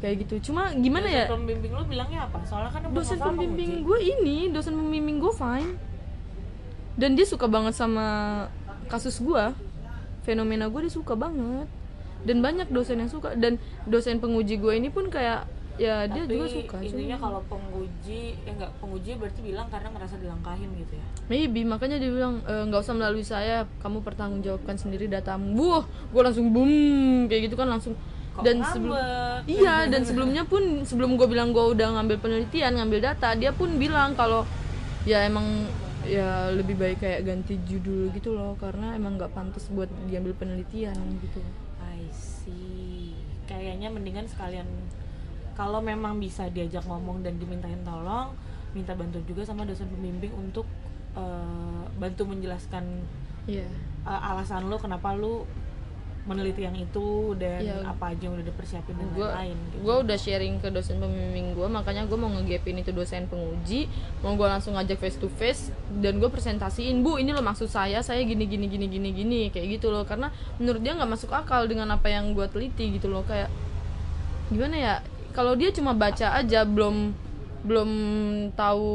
kayak 0.00 0.26
gitu. 0.26 0.50
Cuma 0.50 0.72
gimana 0.72 1.06
ya? 1.06 1.28
dosen 1.28 1.44
pembimbing 1.44 1.72
lu 1.76 1.84
bilangnya 1.86 2.20
apa? 2.26 2.38
Soalnya 2.48 2.70
kan 2.72 2.80
dosen 2.90 3.18
pembimbing 3.20 3.84
gue 3.84 3.98
ini 4.00 4.48
dosen 4.48 4.74
pembimbing 4.74 5.20
gue 5.20 5.32
fine. 5.32 5.76
Dan 6.96 7.16
dia 7.16 7.24
suka 7.28 7.46
banget 7.46 7.76
sama 7.76 8.06
kasus 8.90 9.20
gue 9.22 9.44
fenomena 10.24 10.66
gue 10.68 10.80
dia 10.88 10.92
suka 10.92 11.14
banget. 11.14 11.68
Dan 12.20 12.44
banyak 12.44 12.68
dosen 12.68 13.00
yang 13.00 13.12
suka. 13.12 13.36
Dan 13.36 13.56
dosen 13.88 14.20
penguji 14.20 14.56
gue 14.56 14.72
ini 14.76 14.88
pun 14.92 15.08
kayak 15.08 15.48
ya 15.80 16.04
dia 16.04 16.28
Tapi 16.28 16.36
juga 16.36 16.46
suka 16.52 16.76
intinya 16.84 17.16
kalau 17.16 17.40
penguji 17.48 18.36
eh 18.44 18.52
enggak 18.52 18.68
penguji 18.84 19.16
berarti 19.16 19.40
bilang 19.40 19.64
karena 19.72 19.88
ngerasa 19.96 20.20
dilangkahin 20.20 20.68
gitu 20.76 20.92
ya? 21.00 21.06
Maybe 21.32 21.64
makanya 21.64 21.96
dia 21.96 22.12
bilang 22.12 22.44
"E, 22.44 22.68
nggak 22.68 22.84
usah 22.84 22.92
melalui 22.92 23.24
saya. 23.24 23.64
Kamu 23.80 24.04
pertanggungjawabkan 24.04 24.76
sendiri 24.76 25.08
datamu. 25.08 25.56
Buh 25.56 25.82
gue 26.12 26.20
langsung 26.20 26.52
boom 26.52 26.68
kayak 27.32 27.48
gitu 27.48 27.56
kan 27.56 27.72
langsung 27.72 27.96
Kok 28.30 28.42
dan 28.46 28.62
sebelum 28.62 28.94
iya 29.50 29.84
dan 29.92 30.02
sebelumnya 30.06 30.44
pun 30.46 30.86
sebelum 30.86 31.18
gue 31.18 31.26
bilang 31.26 31.50
gue 31.50 31.64
udah 31.74 31.98
ngambil 31.98 32.16
penelitian 32.22 32.78
ngambil 32.78 33.00
data 33.10 33.34
dia 33.34 33.50
pun 33.50 33.74
bilang 33.74 34.14
kalau 34.14 34.46
ya 35.02 35.26
emang 35.26 35.66
ya 36.06 36.48
lebih 36.54 36.80
baik 36.80 37.02
kayak 37.04 37.28
ganti 37.28 37.60
judul 37.68 38.08
gitu 38.16 38.32
loh 38.32 38.56
karena 38.56 38.96
emang 38.96 39.20
nggak 39.20 39.32
pantas 39.36 39.68
buat 39.68 39.88
diambil 40.08 40.32
penelitian 40.36 40.96
gitu. 41.20 41.40
I 41.82 42.08
see. 42.14 43.12
Kayaknya 43.44 43.92
mendingan 43.92 44.24
sekalian 44.30 44.68
kalau 45.58 45.84
memang 45.84 46.16
bisa 46.16 46.48
diajak 46.48 46.86
ngomong 46.88 47.20
dan 47.20 47.36
dimintain 47.36 47.76
tolong 47.84 48.32
minta 48.72 48.94
bantuan 48.94 49.26
juga 49.26 49.42
sama 49.42 49.66
dosen 49.66 49.90
pembimbing 49.90 50.32
untuk 50.32 50.64
eh, 51.18 51.84
bantu 51.98 52.22
menjelaskan 52.30 53.04
iya. 53.44 53.66
eh, 54.06 54.20
alasan 54.30 54.70
lo 54.70 54.78
kenapa 54.78 55.12
lu 55.12 55.44
meneliti 56.30 56.62
yang 56.62 56.78
itu 56.78 57.34
dan 57.34 57.58
Iya. 57.58 57.82
apa 57.82 58.14
aja 58.14 58.22
yang 58.30 58.38
udah 58.38 58.46
dipersiapin 58.46 58.94
dan 58.94 59.08
gue 59.10 59.26
lain-lain 59.26 59.56
gitu. 59.58 59.76
gue 59.82 59.94
udah 60.06 60.16
sharing 60.16 60.54
ke 60.62 60.68
dosen 60.70 61.02
pembimbing 61.02 61.58
gue 61.58 61.66
makanya 61.66 62.06
gue 62.06 62.14
mau 62.14 62.30
ngegapin 62.30 62.78
itu 62.78 62.94
dosen 62.94 63.26
penguji 63.26 63.90
mau 64.22 64.38
gue 64.38 64.46
langsung 64.46 64.78
ngajak 64.78 64.94
face 64.96 65.18
to 65.18 65.26
face 65.26 65.74
dan 65.98 66.22
gue 66.22 66.30
presentasiin 66.30 67.02
bu 67.02 67.18
ini 67.18 67.34
loh 67.34 67.42
maksud 67.42 67.66
saya 67.66 67.98
saya 68.00 68.22
gini 68.22 68.46
gini 68.46 68.70
gini 68.70 68.86
gini 68.86 69.10
gini 69.10 69.40
kayak 69.50 69.82
gitu 69.82 69.90
loh 69.90 70.06
karena 70.06 70.30
menurut 70.62 70.78
dia 70.78 70.94
nggak 70.94 71.10
masuk 71.10 71.34
akal 71.34 71.66
dengan 71.66 71.90
apa 71.90 72.06
yang 72.06 72.30
gue 72.30 72.46
teliti 72.46 72.94
gitu 72.94 73.10
loh 73.10 73.26
kayak 73.26 73.50
gimana 74.48 74.76
ya 74.78 74.94
kalau 75.34 75.58
dia 75.58 75.74
cuma 75.74 75.90
baca 75.90 76.38
aja 76.38 76.62
belum 76.62 77.14
belum 77.60 77.90
tahu 78.54 78.88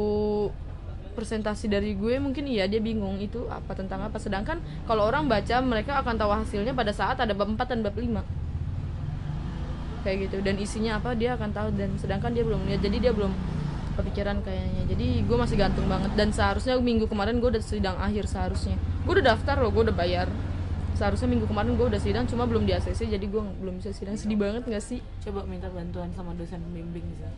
presentasi 1.16 1.72
dari 1.72 1.96
gue 1.96 2.20
mungkin 2.20 2.44
iya 2.44 2.68
dia 2.68 2.76
bingung 2.78 3.16
itu 3.16 3.48
apa 3.48 3.72
tentang 3.72 4.04
apa. 4.04 4.20
Sedangkan 4.20 4.60
kalau 4.84 5.08
orang 5.08 5.24
baca 5.24 5.64
mereka 5.64 5.96
akan 6.04 6.20
tahu 6.20 6.30
hasilnya 6.36 6.76
pada 6.76 6.92
saat 6.92 7.16
ada 7.16 7.32
bab 7.32 7.48
4 7.48 7.56
dan 7.72 7.80
bab 7.80 7.96
5 7.96 8.20
kayak 10.04 10.30
gitu 10.30 10.38
dan 10.38 10.54
isinya 10.62 11.02
apa 11.02 11.18
dia 11.18 11.34
akan 11.34 11.50
tahu 11.50 11.74
dan 11.74 11.96
sedangkan 11.96 12.36
dia 12.36 12.44
belum 12.44 12.68
lihat. 12.68 12.84
Jadi 12.84 12.96
dia 13.00 13.16
belum 13.16 13.32
kepikiran 13.96 14.44
kayaknya. 14.44 14.82
Jadi 14.92 15.24
gue 15.24 15.36
masih 15.40 15.56
gantung 15.56 15.88
banget. 15.88 16.12
Dan 16.12 16.30
seharusnya 16.36 16.76
minggu 16.76 17.08
kemarin 17.08 17.40
gue 17.40 17.48
udah 17.56 17.64
sidang 17.64 17.96
akhir 17.96 18.28
seharusnya. 18.28 18.76
Gue 19.08 19.18
udah 19.18 19.32
daftar 19.32 19.56
loh 19.64 19.72
gue 19.72 19.88
udah 19.88 19.96
bayar. 19.96 20.28
Seharusnya 20.94 21.32
minggu 21.32 21.48
kemarin 21.48 21.80
gue 21.80 21.86
udah 21.88 22.00
sidang 22.00 22.28
cuma 22.28 22.44
belum 22.44 22.68
di 22.68 22.76
ACC 22.76 23.08
jadi 23.08 23.24
gue 23.24 23.42
belum 23.64 23.80
bisa 23.80 23.96
sidang. 23.96 24.14
Sedih 24.20 24.36
banget 24.36 24.68
gak 24.68 24.84
sih? 24.84 25.00
Coba 25.24 25.48
minta 25.48 25.72
bantuan 25.72 26.12
sama 26.12 26.36
dosen 26.36 26.60
pembimbing 26.60 27.04
bisa 27.16 27.28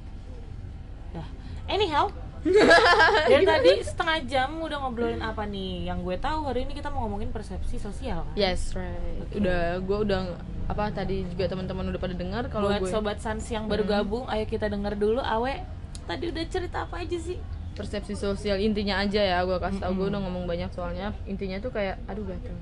ya 1.14 1.25
anyhow 1.68 2.12
dari 3.30 3.45
tadi 3.45 3.73
setengah 3.83 4.18
jam 4.26 4.50
udah 4.61 4.78
ngobrolin 4.83 5.23
apa 5.23 5.45
nih? 5.45 5.90
Yang 5.90 5.99
gue 6.07 6.16
tahu 6.23 6.38
hari 6.47 6.64
ini 6.64 6.73
kita 6.76 6.88
mau 6.88 7.07
ngomongin 7.07 7.30
persepsi 7.35 7.76
sosial 7.78 8.25
kan? 8.28 8.35
Yes 8.38 8.73
right. 8.75 9.25
Oke. 9.26 9.42
udah 9.42 9.83
gue 9.83 9.99
udah 10.09 10.21
apa 10.68 10.92
tadi 10.92 11.25
juga 11.25 11.49
teman-teman 11.49 11.88
udah 11.90 12.00
pada 12.00 12.14
dengar 12.14 12.45
kalau 12.52 12.68
buat 12.68 12.80
gue 12.85 12.90
sobat 12.92 13.18
sans 13.18 13.42
yang 13.49 13.64
baru 13.66 13.85
gabung 13.88 14.25
ayo 14.30 14.45
kita 14.47 14.71
denger 14.71 14.95
dulu. 14.95 15.21
Awe 15.21 15.64
tadi 16.07 16.25
udah 16.30 16.45
cerita 16.47 16.87
apa 16.87 17.02
aja 17.02 17.18
sih? 17.18 17.38
Persepsi 17.75 18.14
sosial 18.18 18.59
intinya 18.59 19.02
aja 19.02 19.23
ya 19.23 19.38
gue 19.47 19.59
kasih 19.59 19.80
tau 19.83 19.95
gue 19.95 20.07
udah 20.07 20.21
ngomong 20.23 20.47
banyak 20.47 20.71
soalnya. 20.71 21.14
Intinya 21.26 21.59
tuh 21.59 21.75
kayak 21.75 21.99
aduh 22.07 22.26
gatel. 22.26 22.54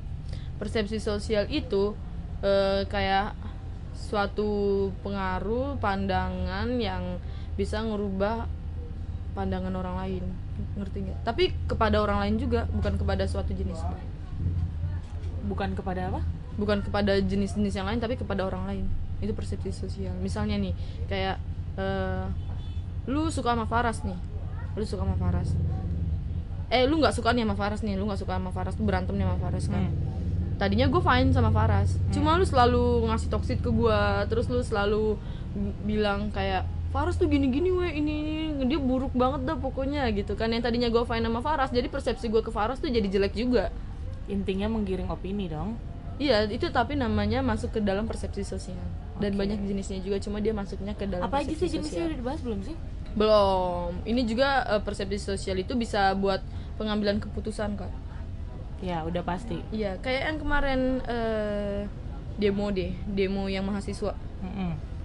Persepsi 0.56 0.98
sosial 1.00 1.44
itu 1.52 1.92
eh, 2.40 2.84
kayak 2.88 3.36
suatu 3.96 4.92
pengaruh 5.00 5.80
pandangan 5.80 6.68
yang 6.76 7.16
bisa 7.56 7.80
ngerubah 7.80 8.44
pandangan 9.36 9.72
orang 9.76 10.00
lain 10.00 10.24
ngerti 10.80 10.98
nggak? 11.04 11.18
Tapi 11.28 11.52
kepada 11.68 12.00
orang 12.00 12.24
lain 12.24 12.40
juga 12.40 12.64
bukan 12.72 12.96
kepada 12.96 13.28
suatu 13.28 13.52
jenis. 13.52 13.76
Bukan 15.44 15.76
kepada 15.76 16.08
apa? 16.08 16.24
Bukan 16.56 16.80
kepada 16.80 17.20
jenis-jenis 17.20 17.76
yang 17.76 17.84
lain 17.84 18.00
tapi 18.00 18.16
kepada 18.16 18.48
orang 18.48 18.64
lain. 18.64 18.84
Itu 19.20 19.36
persepsi 19.36 19.76
sosial. 19.76 20.16
Misalnya 20.24 20.56
nih 20.56 20.72
kayak 21.12 21.36
eh, 21.76 22.24
lu 23.12 23.28
suka 23.28 23.52
sama 23.52 23.68
Faras 23.68 24.00
nih. 24.08 24.16
Lu 24.72 24.84
suka 24.88 25.04
sama 25.04 25.20
Faras. 25.20 25.52
Eh 26.72 26.88
lu 26.88 26.96
nggak 26.98 27.12
suka 27.12 27.36
nih 27.36 27.44
sama 27.44 27.56
Faras 27.60 27.84
nih. 27.84 27.94
Lu 28.00 28.08
nggak 28.08 28.20
suka 28.24 28.40
sama 28.40 28.50
Faras 28.56 28.74
tuh 28.74 28.88
berantem 28.88 29.14
nih 29.20 29.28
sama 29.28 29.38
Faras 29.38 29.66
kan. 29.68 29.84
Hmm. 29.84 29.94
tadinya 30.56 30.88
gue 30.88 31.02
fine 31.04 31.36
sama 31.36 31.52
Faras. 31.52 32.00
Cuma 32.16 32.40
lu 32.40 32.48
selalu 32.48 33.12
ngasih 33.12 33.28
toksit 33.28 33.60
ke 33.60 33.68
gue 33.68 34.00
terus 34.32 34.48
lu 34.48 34.64
selalu 34.64 35.20
bilang 35.84 36.32
kayak 36.32 36.64
Faras 36.96 37.20
tuh 37.20 37.28
gini-gini 37.28 37.68
weh 37.68 37.92
ini, 37.92 38.14
ini 38.56 38.64
dia 38.64 38.80
buruk 38.80 39.12
banget 39.12 39.44
dah 39.44 39.60
pokoknya 39.60 40.08
gitu 40.16 40.32
kan 40.32 40.48
yang 40.48 40.64
tadinya 40.64 40.88
gue 40.88 41.04
fine 41.04 41.28
sama 41.28 41.44
Faras 41.44 41.68
jadi 41.68 41.92
persepsi 41.92 42.32
gue 42.32 42.40
ke 42.40 42.48
Faras 42.48 42.80
tuh 42.80 42.88
jadi 42.88 43.04
jelek 43.04 43.36
juga 43.36 43.68
intinya 44.32 44.72
menggiring 44.72 45.12
opini 45.12 45.52
dong 45.52 45.76
Iya, 46.16 46.48
itu 46.48 46.72
tapi 46.72 46.96
namanya 46.96 47.44
masuk 47.44 47.76
ke 47.76 47.80
dalam 47.84 48.08
persepsi 48.08 48.40
sosial. 48.40 48.80
Dan 49.20 49.36
Oke. 49.36 49.44
banyak 49.44 49.68
jenisnya 49.68 50.00
juga, 50.00 50.16
cuma 50.16 50.40
dia 50.40 50.56
masuknya 50.56 50.96
ke 50.96 51.04
dalam 51.04 51.28
apa 51.28 51.44
aja 51.44 51.52
sih 51.52 51.68
jenisnya 51.68 52.08
udah 52.08 52.16
dibahas 52.16 52.40
belum 52.40 52.60
sih 52.64 52.76
Belum. 53.12 53.92
Ini 54.00 54.24
juga 54.24 54.64
eh, 54.64 54.80
persepsi 54.80 55.20
sosial 55.20 55.60
itu 55.60 55.76
bisa 55.76 56.16
buat 56.16 56.40
pengambilan 56.80 57.20
keputusan, 57.20 57.76
Kak. 57.76 57.92
ya 58.80 59.04
udah 59.04 59.24
pasti 59.24 59.60
Iya, 59.72 60.00
kayak 60.00 60.22
yang 60.24 60.38
kemarin 60.40 60.80
eh, 61.04 61.84
demo 62.40 62.72
deh, 62.72 62.96
demo 63.08 63.48
yang 63.52 63.68
mahasiswa. 63.68 64.16
Mm-mm. 64.40 64.95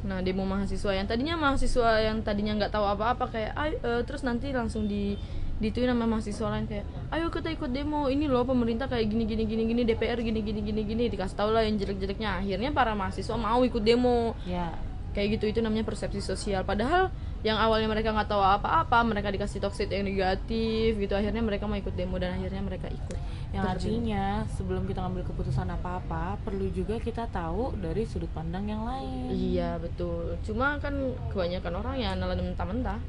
Nah, 0.00 0.24
demo 0.24 0.48
mahasiswa 0.48 0.96
yang 0.96 1.04
tadinya 1.04 1.36
mahasiswa 1.36 2.00
yang 2.00 2.24
tadinya 2.24 2.56
nggak 2.56 2.72
tahu 2.72 2.86
apa-apa 2.88 3.28
kayak 3.28 3.52
"Ay, 3.52 3.76
eh, 3.76 4.00
terus 4.08 4.24
nanti 4.24 4.48
langsung 4.48 4.88
di 4.88 5.16
dituin 5.60 5.92
sama 5.92 6.08
mahasiswa 6.08 6.48
lain 6.48 6.64
kayak 6.64 6.88
ayo 7.12 7.28
kita 7.28 7.52
ikut 7.52 7.68
demo 7.68 8.08
ini 8.08 8.24
loh 8.24 8.48
pemerintah 8.48 8.88
kayak 8.88 9.12
gini 9.12 9.28
gini 9.28 9.44
gini 9.44 9.62
gini 9.68 9.82
DPR 9.84 10.16
gini 10.24 10.40
gini 10.40 10.64
gini 10.64 10.82
gini 10.88 11.04
dikasih 11.12 11.36
tau 11.36 11.52
lah 11.52 11.68
yang 11.68 11.76
jelek-jeleknya. 11.76 12.40
Akhirnya 12.40 12.72
para 12.72 12.96
mahasiswa 12.96 13.36
mau 13.36 13.60
ikut 13.60 13.84
demo. 13.84 14.32
Ya. 14.48 14.72
Kayak 15.12 15.36
gitu 15.36 15.52
itu 15.52 15.60
namanya 15.60 15.84
persepsi 15.84 16.24
sosial. 16.24 16.64
Padahal 16.64 17.12
yang 17.40 17.56
awalnya 17.56 17.88
mereka 17.88 18.12
nggak 18.12 18.28
tahu 18.28 18.44
apa-apa 18.44 19.00
mereka 19.00 19.32
dikasih 19.32 19.64
toksit 19.64 19.88
yang 19.88 20.04
negatif 20.04 21.00
gitu 21.00 21.16
akhirnya 21.16 21.40
mereka 21.40 21.64
mau 21.64 21.80
ikut 21.80 21.96
demo 21.96 22.20
dan 22.20 22.36
akhirnya 22.36 22.60
mereka 22.60 22.92
ikut. 22.92 23.16
Yang 23.50 23.64
Terjun. 23.64 23.72
artinya 23.72 24.24
sebelum 24.52 24.82
kita 24.84 25.00
ngambil 25.00 25.24
keputusan 25.32 25.66
apa-apa 25.72 26.36
perlu 26.44 26.68
juga 26.68 27.00
kita 27.00 27.26
tahu 27.32 27.74
dari 27.80 28.04
sudut 28.04 28.28
pandang 28.36 28.68
yang 28.68 28.84
lain. 28.84 29.32
Iya 29.32 29.80
betul. 29.80 30.36
Cuma 30.44 30.76
kan 30.84 30.92
kebanyakan 31.32 31.72
orang 31.80 31.94
ya 31.96 32.12
nelan 32.12 32.52
mentah-mentah. 32.52 33.00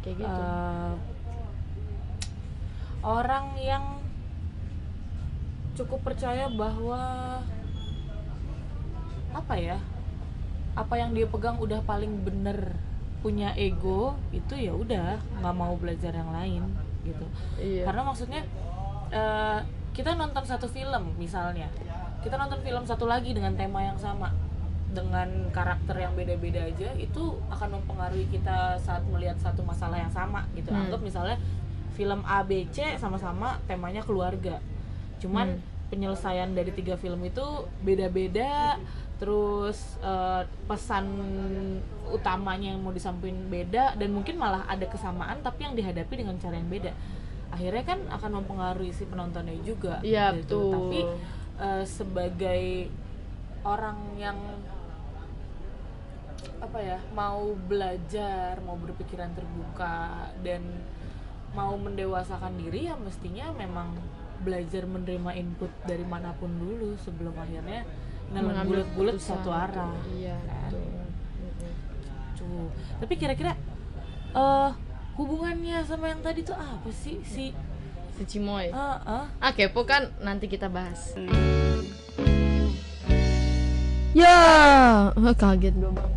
Kayak 0.00 0.16
gitu. 0.24 0.40
Eh, 0.40 0.92
orang 3.04 3.46
yang 3.60 3.84
cukup 5.76 6.00
percaya 6.00 6.48
bahwa 6.48 7.36
apa 9.34 9.54
ya 9.58 9.76
apa 10.74 10.94
yang 10.98 11.14
dia 11.14 11.26
pegang 11.26 11.58
udah 11.58 11.82
paling 11.86 12.22
bener 12.22 12.74
punya 13.24 13.56
ego 13.56 14.12
itu 14.30 14.52
ya 14.52 14.76
udah 14.76 15.16
nggak 15.40 15.54
mau 15.56 15.72
belajar 15.80 16.12
yang 16.12 16.28
lain 16.28 16.62
gitu 17.08 17.24
iya 17.56 17.88
karena 17.88 18.04
maksudnya 18.04 18.44
eh, 19.08 19.58
kita 19.96 20.12
nonton 20.12 20.44
satu 20.44 20.68
film 20.68 21.16
misalnya 21.16 21.72
kita 22.20 22.36
nonton 22.36 22.60
film 22.60 22.84
satu 22.84 23.08
lagi 23.08 23.32
dengan 23.32 23.56
tema 23.56 23.80
yang 23.80 23.96
sama 23.96 24.28
dengan 24.92 25.26
karakter 25.50 25.96
yang 25.98 26.12
beda-beda 26.12 26.60
aja 26.62 26.92
itu 26.94 27.22
akan 27.48 27.80
mempengaruhi 27.80 28.28
kita 28.28 28.76
saat 28.78 29.02
melihat 29.08 29.34
satu 29.40 29.64
masalah 29.64 29.98
yang 29.98 30.12
sama 30.12 30.44
gitu 30.52 30.70
Hmm. 30.70 30.86
anggap 30.86 31.00
misalnya 31.00 31.36
film 31.96 32.20
A 32.22 32.44
B 32.44 32.68
C 32.70 32.94
sama-sama 32.94 33.56
temanya 33.64 34.04
keluarga 34.04 34.60
cuman 35.18 35.56
Hmm. 35.56 35.73
Penyelesaian 35.94 36.50
dari 36.50 36.74
tiga 36.74 36.98
film 36.98 37.22
itu 37.22 37.70
beda-beda. 37.86 38.82
Terus 39.22 39.78
eh, 40.02 40.42
pesan 40.66 41.06
utamanya 42.10 42.74
yang 42.74 42.82
mau 42.82 42.90
disampaikan 42.90 43.46
beda 43.46 43.94
dan 43.94 44.10
mungkin 44.10 44.34
malah 44.34 44.66
ada 44.66 44.90
kesamaan 44.90 45.38
tapi 45.46 45.62
yang 45.70 45.78
dihadapi 45.78 46.26
dengan 46.26 46.34
cara 46.42 46.58
yang 46.58 46.66
beda. 46.66 46.90
Akhirnya 47.54 47.86
kan 47.86 48.02
akan 48.10 48.42
mempengaruhi 48.42 48.90
si 48.90 49.06
penontonnya 49.06 49.54
juga 49.62 50.02
iya 50.02 50.34
gitu. 50.34 50.42
betul. 50.42 50.72
tapi 50.74 51.00
eh, 51.62 51.84
sebagai 51.86 52.62
orang 53.62 53.98
yang 54.18 54.38
apa 56.60 56.78
ya 56.80 56.98
mau 57.12 57.52
belajar 57.68 58.56
mau 58.64 58.76
berpikiran 58.76 59.32
terbuka 59.36 60.32
dan 60.40 60.64
mau 61.54 61.76
mendewasakan 61.78 62.56
diri 62.58 62.90
ya 62.90 62.98
mestinya 62.98 63.52
memang 63.54 63.94
belajar 64.42 64.82
menerima 64.88 65.30
input 65.38 65.70
dari 65.86 66.02
mana 66.02 66.34
pun 66.36 66.50
dulu 66.56 66.98
sebelum 66.98 67.36
akhirnya 67.38 67.86
nelen 68.32 68.50
Mengambil 68.50 68.82
bulat-bulat 68.82 69.16
satu 69.20 69.52
arah 69.52 69.94
iya 70.16 70.34
kan? 70.42 70.72
Mm-mm. 70.74 71.70
Cuh. 72.34 72.68
tapi 72.98 73.14
kira-kira 73.14 73.54
eh 74.34 74.70
hubungannya 75.14 75.78
sama 75.86 76.10
yang 76.10 76.20
tadi 76.22 76.42
tuh 76.42 76.58
apa 76.58 76.90
sih? 76.90 77.22
Si 77.22 77.54
si 78.18 78.22
Cimoy? 78.26 78.70
Ah 78.74 78.98
ah. 79.02 79.24
Ah 79.38 79.52
kepo 79.54 79.86
kan? 79.86 80.10
Nanti 80.18 80.50
kita 80.50 80.66
bahas. 80.66 81.14
Ya! 84.14 85.10
Ah, 85.10 85.34
kaget 85.34 85.74
gue 85.74 85.90
bang. 85.90 86.12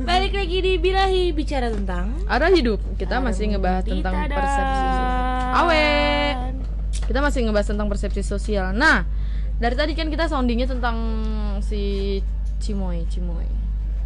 Balik 0.00 0.32
lagi 0.36 0.58
di 0.60 0.72
birahi 0.76 1.32
bicara 1.32 1.72
tentang 1.72 2.12
arah 2.28 2.52
hidup. 2.52 2.80
Kita 2.96 3.20
masih 3.20 3.56
ngebahas 3.56 3.84
tentang 3.84 4.16
persepsi. 4.28 4.84
Awe 5.60 5.88
kita 7.10 7.18
masih 7.18 7.42
ngebahas 7.42 7.74
tentang 7.74 7.90
persepsi 7.90 8.22
sosial. 8.22 8.70
Nah 8.70 9.02
dari 9.58 9.74
tadi 9.74 9.98
kan 9.98 10.06
kita 10.06 10.30
soundingnya 10.30 10.70
tentang 10.70 10.94
si 11.58 12.22
Cimoy 12.62 13.02
Cimoy. 13.10 13.50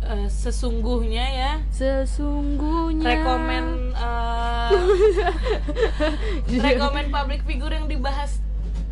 Eh, 0.05 0.29
sesungguhnya 0.33 1.25
ya. 1.29 1.53
Sesungguhnya. 1.69 3.05
Rekomen 3.05 3.93
eh, 3.93 4.69
rekomen 6.65 7.13
public 7.13 7.45
figure 7.45 7.77
yang 7.77 7.93
dibahas 7.93 8.41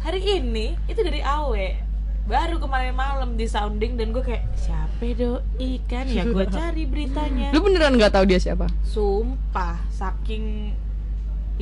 hari 0.04 0.20
ini 0.20 0.76
itu 0.92 1.00
dari 1.00 1.24
Awe. 1.24 1.80
Baru 2.28 2.60
kemarin 2.60 2.92
malam 2.92 3.40
di 3.40 3.48
sounding 3.48 3.96
dan 3.96 4.12
gue 4.12 4.20
kayak 4.20 4.44
siapa 4.60 5.08
doi 5.16 5.80
kan? 5.88 6.04
Ya 6.04 6.28
gue 6.28 6.44
cari 6.52 6.84
beritanya. 6.84 7.48
Lu 7.56 7.64
beneran 7.64 7.96
nggak 7.96 8.12
tahu 8.12 8.28
dia 8.28 8.36
siapa? 8.36 8.68
Sumpah 8.84 9.80
saking 9.88 10.76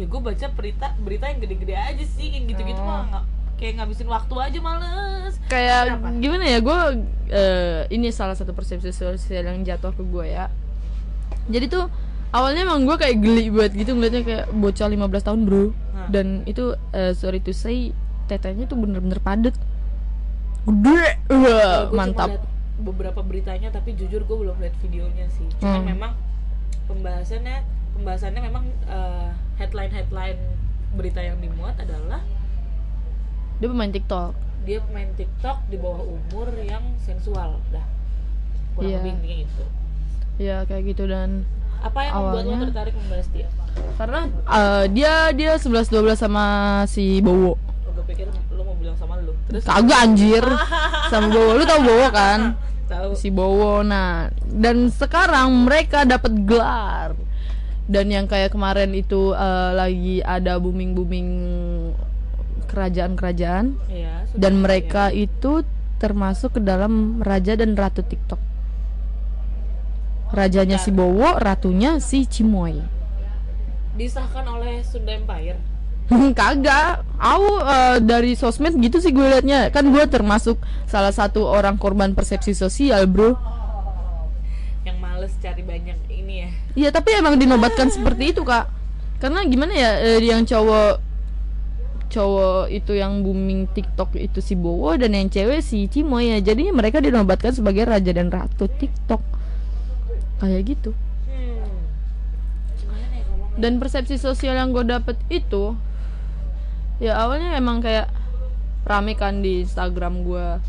ya 0.00 0.06
gue 0.06 0.20
baca 0.22 0.46
berita 0.50 0.86
berita 0.96 1.24
yang 1.26 1.38
gede-gede 1.38 1.74
aja 1.74 2.04
sih 2.06 2.32
yang 2.32 2.44
gitu-gitu 2.46 2.76
Oh. 2.76 2.86
mah 2.86 3.00
nggak 3.06 3.24
kayak 3.54 3.72
ngabisin 3.76 4.08
waktu 4.08 4.34
aja 4.34 4.58
males 4.58 5.34
kayak 5.46 5.80
Kenapa? 5.92 6.08
gimana 6.16 6.44
ya 6.46 6.58
gue 6.58 6.78
ini 7.90 8.08
salah 8.08 8.32
satu 8.32 8.50
persepsi 8.50 8.88
sosial 8.88 9.44
yang 9.44 9.60
jatuh 9.60 9.92
ke 9.92 10.00
gue 10.00 10.26
ya 10.26 10.48
jadi 11.46 11.66
tuh 11.66 11.84
awalnya 12.30 12.64
emang 12.64 12.82
gue 12.82 12.96
kayak 12.96 13.16
geli 13.18 13.46
buat 13.48 13.68
gitu 13.70 13.92
ngeliatnya 13.92 14.22
kayak 14.22 14.44
bocah 14.50 14.88
15 14.88 14.96
tahun 15.22 15.40
bro 15.42 15.64
Nah. 15.90 16.08
dan 16.08 16.26
itu 16.44 16.64
eh, 16.90 17.12
sorry 17.12 17.38
to 17.38 17.52
say 17.52 17.92
tetenya 18.24 18.64
tuh 18.64 18.74
bener-bener 18.74 19.20
padet 19.20 19.52
gede 20.62 21.20
wah 21.28 21.84
cuma 21.84 21.92
mantap 21.94 22.28
liat 22.30 22.42
beberapa 22.80 23.20
beritanya 23.20 23.68
tapi 23.68 23.92
jujur 23.92 24.22
gue 24.22 24.36
belum 24.38 24.56
lihat 24.56 24.72
videonya 24.80 25.28
sih 25.30 25.44
cuman 25.58 25.76
Hmm. 25.76 25.84
memang 25.86 26.12
pembahasannya 26.84 27.56
pembahasannya 27.92 28.40
memang 28.42 28.64
headline 29.56 29.90
headline 29.90 30.40
berita 30.90 31.20
yang 31.20 31.38
dimuat 31.38 31.76
adalah 31.76 32.20
dia 33.56 33.68
pemain 33.68 33.88
TikTok. 33.88 34.32
dia 34.60 34.76
main 34.88 35.08
TikTok 35.14 35.56
di 35.66 35.76
bawah 35.76 36.00
umur 36.02 36.52
yang 36.58 36.84
sensual. 36.98 37.60
Dah 37.70 37.84
kurang 38.72 38.88
Iya. 38.88 38.98
lebih 38.98 39.12
intinya 39.14 39.36
itu. 39.42 39.64
Ya 40.36 40.56
kayak 40.64 40.82
gitu 40.86 41.04
dan 41.04 41.44
apa 41.78 41.98
yang 42.02 42.12
membuat 42.14 42.32
lo 42.34 42.40
Awalnya- 42.46 42.64
tertarik 42.68 42.94
membahas 42.94 43.28
dia? 43.30 43.48
Karena 43.96 44.20
eh, 44.28 44.84
dia 44.90 45.12
dia 45.32 45.52
11 45.54 45.88
12 45.88 46.16
sama 46.16 46.44
si 46.84 47.20
Bowo. 47.20 47.56
Oh, 47.56 47.56
gue 47.90 48.04
pikir 48.06 48.28
lo 48.50 48.62
mau 48.62 48.76
bilang 48.76 48.96
sama 48.96 49.16
lu 49.18 49.32
terus? 49.46 49.64
Kagak 49.64 50.00
anjir. 50.02 50.44
Sama 51.08 51.28
Bowo. 51.28 51.56
Lu 51.56 51.64
tau 51.64 51.80
Bowo 51.80 52.06
kan 52.10 52.56
tahu. 52.90 53.10
Si 53.14 53.30
Bowo. 53.30 53.86
Nah 53.86 54.34
dan 54.50 54.90
sekarang 54.90 55.70
mereka 55.70 56.02
dapat 56.02 56.34
gelar. 56.42 57.14
Dan 57.90 58.10
yang 58.10 58.26
kayak 58.26 58.50
kemarin 58.54 58.90
itu 58.94 59.34
eh, 59.34 59.70
lagi 59.74 60.18
ada 60.22 60.58
booming 60.58 60.98
booming 60.98 61.30
kerajaan-kerajaan. 62.70 63.78
Iya, 63.90 64.30
dan 64.34 64.54
ya. 64.54 64.60
mereka 64.62 65.10
itu 65.10 65.66
termasuk 65.98 66.58
ke 66.58 66.60
dalam 66.62 67.22
raja 67.22 67.58
dan 67.58 67.74
ratu 67.74 68.02
TikTok. 68.02 68.38
Rajanya 70.30 70.78
si 70.78 70.94
Bowo 70.94 71.34
ratunya 71.42 71.98
si 71.98 72.22
Cimoy 72.22 73.00
disahkan 74.00 74.48
oleh 74.48 74.80
Sunda 74.80 75.12
Empire 75.12 75.60
kagak. 76.38 77.06
Aku 77.20 77.50
eh, 77.60 77.96
dari 78.00 78.32
sosmed 78.34 78.74
gitu 78.80 78.98
sih 78.98 79.12
gue 79.12 79.22
liatnya. 79.22 79.70
Kan 79.70 79.92
gue 79.92 80.04
termasuk 80.08 80.58
salah 80.88 81.12
satu 81.12 81.46
orang 81.46 81.76
korban 81.76 82.16
persepsi 82.16 82.56
sosial 82.56 83.06
bro. 83.06 83.36
Yang 84.82 84.98
males 84.98 85.32
cari 85.38 85.62
banyak 85.62 85.98
ini 86.10 86.34
ya. 86.46 86.50
Iya 86.74 86.88
tapi 86.90 87.14
emang 87.14 87.36
dinobatkan 87.36 87.92
seperti 87.96 88.34
itu 88.34 88.42
kak. 88.42 88.66
Karena 89.20 89.44
gimana 89.44 89.72
ya 89.76 89.90
eh, 90.00 90.20
yang 90.24 90.42
cowok 90.48 91.12
cowok 92.10 92.74
itu 92.74 92.98
yang 92.98 93.22
booming 93.22 93.70
TikTok 93.70 94.18
itu 94.18 94.42
si 94.42 94.58
Bowo 94.58 94.98
dan 94.98 95.14
yang 95.14 95.30
cewek 95.30 95.62
si 95.62 95.86
Cimoy 95.86 96.34
ya. 96.34 96.38
Jadinya 96.42 96.74
mereka 96.74 96.98
dinobatkan 96.98 97.54
sebagai 97.54 97.86
raja 97.86 98.10
dan 98.10 98.32
ratu 98.32 98.66
TikTok. 98.66 99.22
Kayak 100.40 100.62
gitu. 100.72 100.90
Hmm. 101.28 101.68
dan 103.60 103.76
persepsi 103.76 104.16
sosial 104.16 104.56
yang 104.56 104.72
gue 104.72 104.88
dapet 104.88 105.20
itu 105.28 105.76
ya 107.00 107.16
awalnya 107.16 107.56
emang 107.56 107.80
kayak 107.80 108.12
rame 108.84 109.16
kan 109.16 109.40
di 109.40 109.64
Instagram 109.64 110.24
gue 110.24 110.60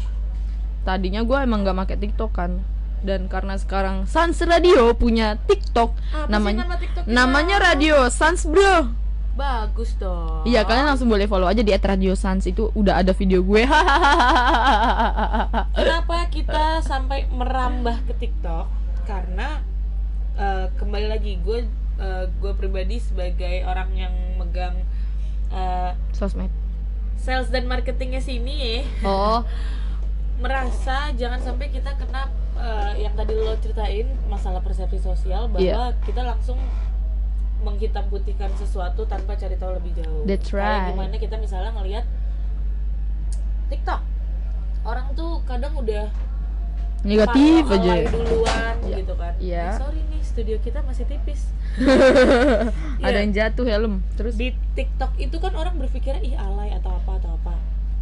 tadinya 0.82 1.22
gue 1.22 1.38
emang 1.38 1.62
gak 1.62 1.78
make 1.78 1.96
TikTok 1.96 2.34
kan. 2.34 2.54
Dan 3.02 3.26
karena 3.26 3.58
sekarang 3.58 4.06
Sans 4.06 4.38
Radio 4.46 4.94
punya 4.94 5.34
TikTok 5.50 5.98
Apa 5.98 6.22
sih 6.22 6.30
namanya 6.30 6.70
nama 6.70 6.78
TikTok 6.78 7.02
kita? 7.02 7.10
namanya 7.10 7.58
Radio 7.58 7.98
Sans 8.14 8.46
bro. 8.46 8.94
Bagus 9.34 9.98
dong. 9.98 10.46
Iya 10.46 10.62
kalian 10.70 10.86
langsung 10.86 11.10
boleh 11.10 11.26
follow 11.26 11.50
aja 11.50 11.66
di 11.66 11.74
@radio 11.74 12.14
Sans 12.14 12.46
itu 12.46 12.70
udah 12.78 13.02
ada 13.02 13.10
video 13.18 13.42
gue. 13.42 13.66
Kenapa 15.82 16.30
kita 16.30 16.86
sampai 16.86 17.26
merambah 17.34 18.06
ke 18.06 18.14
TikTok? 18.22 18.70
Karena 19.10 19.66
eh, 20.38 20.70
kembali 20.78 21.10
lagi 21.10 21.42
gue 21.42 21.66
eh, 21.98 22.26
gue 22.30 22.54
pribadi 22.54 23.02
sebagai 23.02 23.66
orang 23.66 23.98
yang 23.98 24.14
megang 24.38 24.78
eh, 25.52 25.92
sosmed 26.12 26.50
sales 27.16 27.48
dan 27.48 27.66
marketingnya 27.66 28.20
sini 28.20 28.82
oh 29.04 29.46
merasa 30.44 31.14
jangan 31.14 31.38
sampai 31.38 31.70
kita 31.70 31.94
kena 31.94 32.26
eh, 32.56 33.04
yang 33.04 33.14
tadi 33.14 33.34
lo 33.34 33.54
ceritain 33.58 34.10
masalah 34.26 34.58
persepsi 34.60 34.98
sosial 34.98 35.46
bahwa 35.48 35.62
Iya. 35.62 35.94
kita 36.02 36.26
langsung 36.26 36.58
menghitam 37.62 38.10
putihkan 38.10 38.50
sesuatu 38.58 39.06
tanpa 39.06 39.38
cari 39.38 39.54
tahu 39.54 39.78
lebih 39.78 39.94
jauh. 39.94 40.26
That's 40.26 40.50
Kayak 40.50 40.66
right. 40.66 40.98
gimana 40.98 41.16
kita 41.16 41.38
misalnya 41.38 41.70
ngelihat 41.78 42.06
TikTok 43.70 44.02
orang 44.82 45.14
tuh 45.14 45.46
kadang 45.46 45.78
udah 45.78 46.10
negatif 47.04 47.62
follow 47.64 47.78
aja 47.82 47.94
duluan 48.08 48.76
Iya. 48.82 48.96
gitu 49.00 49.14
kan. 49.16 49.34
Iya. 49.38 49.66
Eh, 49.66 49.78
sorry 49.78 50.02
nih 50.06 50.22
studio 50.22 50.56
kita 50.60 50.80
masih 50.82 51.06
tipis. 51.06 51.42
ada 53.00 53.10
Iya. 53.10 53.22
yang 53.24 53.32
jatuh 53.32 53.66
helm 53.66 53.94
terus 54.14 54.36
di 54.36 54.52
TikTok 54.74 55.16
itu 55.18 55.38
kan 55.38 55.54
orang 55.54 55.76
berpikir 55.76 56.20
ih 56.20 56.36
alay 56.36 56.70
atau 56.72 56.92
apa 56.94 57.16
atau 57.16 57.32
apa 57.34 57.56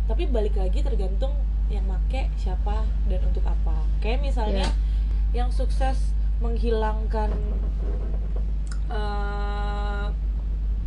tapi 0.05 0.25
balik 0.25 0.57
lagi 0.57 0.81
tergantung 0.81 1.29
yang 1.69 1.85
make 1.85 2.33
siapa 2.35 2.81
dan 3.05 3.21
untuk 3.23 3.45
apa 3.45 3.77
kayak 3.99 4.19
misalnya 4.19 4.65
Iya. 4.65 5.45
yang 5.45 5.49
sukses 5.49 6.17
menghilangkan 6.41 7.29
eh, 8.89 10.05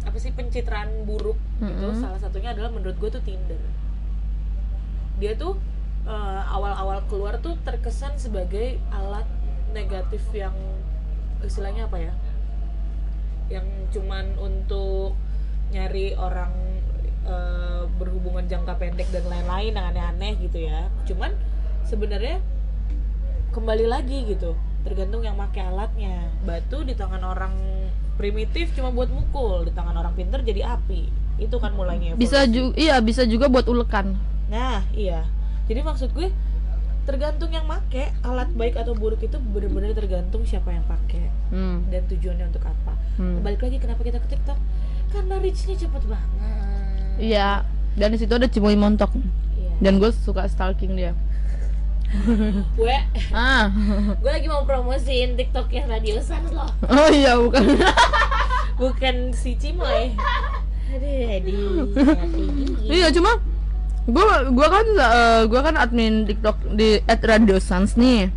apa 0.02 0.16
sih 0.18 0.34
pencitraan 0.34 1.06
buruk 1.06 1.38
gitu 1.56 1.86
Mm-mm. 1.88 2.02
salah 2.02 2.18
satunya 2.18 2.50
adalah 2.50 2.68
menurut 2.68 2.98
gue 2.98 3.10
tuh 3.10 3.22
Tinder 3.22 3.62
dia 5.16 5.38
tuh 5.38 5.54
eh, 6.06 6.42
awal-awal 6.50 7.04
keluar 7.06 7.38
tuh 7.38 7.58
terkesan 7.62 8.18
sebagai 8.18 8.78
alat 8.90 9.26
negatif 9.72 10.22
yang 10.34 10.54
istilahnya 11.42 11.90
apa 11.90 11.98
ya 11.98 12.14
yang 13.50 13.66
cuman 13.92 14.32
untuk 14.40 15.12
nyari 15.72 16.16
orang 16.16 16.52
eh, 17.28 17.82
berhubungan 18.00 18.48
jangka 18.48 18.76
pendek 18.80 19.08
dan 19.12 19.24
lain-lain 19.28 19.72
yang 19.76 19.86
aneh-aneh 19.92 20.32
gitu 20.40 20.68
ya. 20.68 20.88
Cuman 21.08 21.36
sebenarnya 21.84 22.40
kembali 23.52 23.86
lagi 23.88 24.24
gitu 24.28 24.56
tergantung 24.82 25.22
yang 25.22 25.36
pakai 25.36 25.68
alatnya. 25.68 26.32
Batu 26.44 26.84
di 26.84 26.96
tangan 26.96 27.22
orang 27.24 27.54
primitif 28.16 28.72
cuma 28.76 28.92
buat 28.92 29.08
mukul 29.08 29.68
di 29.68 29.72
tangan 29.72 29.96
orang 29.96 30.16
pinter 30.16 30.40
jadi 30.44 30.76
api. 30.76 31.08
Itu 31.40 31.60
kan 31.60 31.72
mulainya 31.76 32.16
bisa 32.16 32.44
juga 32.48 32.76
iya 32.76 33.00
bisa 33.00 33.24
juga 33.28 33.48
buat 33.48 33.68
ulekan. 33.68 34.16
Nah, 34.52 34.84
iya. 34.92 35.24
Jadi 35.72 35.88
maksud 35.88 36.12
gue 36.12 36.28
tergantung 37.08 37.48
yang 37.48 37.64
make 37.64 38.12
alat 38.20 38.52
baik 38.52 38.76
atau 38.76 38.92
buruk 38.92 39.24
itu 39.24 39.40
bener-bener 39.40 39.96
tergantung 39.96 40.44
siapa 40.44 40.68
yang 40.68 40.84
pakai 40.84 41.32
hmm. 41.48 41.88
dan 41.88 42.04
tujuannya 42.12 42.52
untuk 42.52 42.60
apa. 42.68 42.92
Hmm. 43.16 43.40
Balik 43.40 43.64
lagi 43.64 43.80
kenapa 43.80 44.04
kita 44.04 44.20
ke 44.20 44.36
TikTok? 44.36 44.60
Karena 45.16 45.40
reach-nya 45.40 45.80
cepet 45.80 46.02
banget. 46.04 46.28
Iya, 47.16 47.64
dan 47.96 48.08
di 48.12 48.20
situ 48.20 48.36
ada 48.36 48.44
Cimoy 48.52 48.76
montok. 48.76 49.16
Iya. 49.56 49.72
Dan 49.80 49.96
gue 49.96 50.12
suka 50.12 50.44
stalking 50.44 50.92
dia. 50.92 51.16
Gue 52.76 52.92
Ah, 53.32 53.72
gue 54.20 54.28
lagi 54.28 54.44
mau 54.44 54.68
promosiin 54.68 55.40
TikTok 55.40 55.72
yang 55.72 55.88
Radio 55.88 56.20
Sans 56.20 56.52
loh. 56.52 56.68
oh 56.84 57.08
iya 57.08 57.40
bukan. 57.40 57.64
Bukan 58.76 59.32
si 59.32 59.56
Cimoy. 59.56 60.12
Aduh, 60.92 61.32
aduh. 61.32 61.88
aduh. 62.28 62.92
iya 62.92 63.08
cuma 63.08 63.40
gue 64.02 64.26
gua 64.50 64.66
kan 64.66 64.86
eh, 64.98 65.42
gua 65.46 65.60
kan 65.62 65.74
admin 65.78 66.26
TikTok 66.26 66.74
di 66.74 66.98
@radiosans 67.06 67.94
nih. 67.94 68.30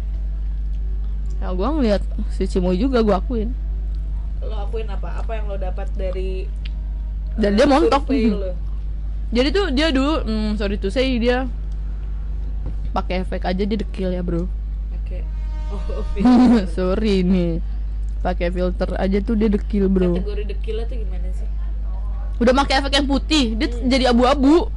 Ya 1.41 1.51
gue 1.53 1.67
ngeliat 1.67 2.01
si 2.33 2.45
Cimoy 2.45 2.77
juga 2.77 3.01
gue 3.01 3.13
akuin. 3.13 3.49
Lo 4.41 4.55
akuin 4.65 4.87
apa? 4.89 5.21
Apa 5.21 5.31
yang 5.41 5.45
lo 5.49 5.57
dapat 5.57 5.89
dari 5.97 6.45
Dan 7.37 7.53
eh, 7.53 7.55
dia 7.57 7.65
montok. 7.67 8.09
lo? 8.09 8.53
Jadi 9.35 9.49
tuh 9.51 9.65
dia 9.73 9.89
dulu, 9.89 10.21
hmm, 10.21 10.49
sorry 10.55 10.77
to 10.77 10.93
say 10.93 11.17
dia 11.17 11.49
pakai 12.95 13.27
efek 13.27 13.43
aja 13.43 13.63
dia 13.67 13.77
dekil 13.77 14.13
ya 14.15 14.23
bro. 14.23 14.47
Oke. 14.95 15.19
Oh, 15.73 15.81
filter. 16.15 16.65
sorry 16.71 17.25
nih, 17.25 17.59
pakai 18.23 18.53
filter 18.53 18.95
aja 18.95 19.17
tuh 19.19 19.35
dia 19.35 19.49
dekil 19.51 19.91
bro. 19.91 20.15
Kategori 20.15 20.43
dekilnya 20.55 20.85
tuh 20.87 20.97
gimana 21.03 21.27
sih? 21.35 21.49
Udah 22.39 22.53
pakai 22.55 22.75
efek 22.79 22.93
yang 22.95 23.07
putih, 23.09 23.45
dia 23.59 23.67
jadi 23.83 24.05
abu-abu. 24.15 24.71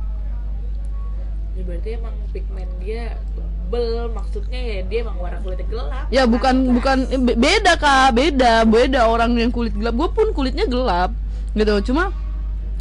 Ya 1.58 1.62
berarti 1.66 1.88
emang 1.98 2.14
pigmen 2.30 2.68
dia 2.78 3.18
tebel, 3.34 4.14
maksudnya 4.14 4.60
ya 4.62 4.80
dia 4.86 4.98
emang 5.02 5.18
warna 5.18 5.42
kulitnya 5.42 5.66
gelap. 5.66 6.06
Ya 6.08 6.22
bukan 6.22 6.54
bukan 6.78 6.98
eh, 7.10 7.18
be- 7.18 7.34
beda 7.34 7.74
kak, 7.74 8.14
beda 8.14 8.62
beda 8.62 9.00
orang 9.10 9.34
yang 9.34 9.50
kulit 9.50 9.74
gelap. 9.74 9.98
Gue 9.98 10.08
pun 10.14 10.30
kulitnya 10.30 10.70
gelap, 10.70 11.10
gitu. 11.58 11.90
Cuma 11.90 12.14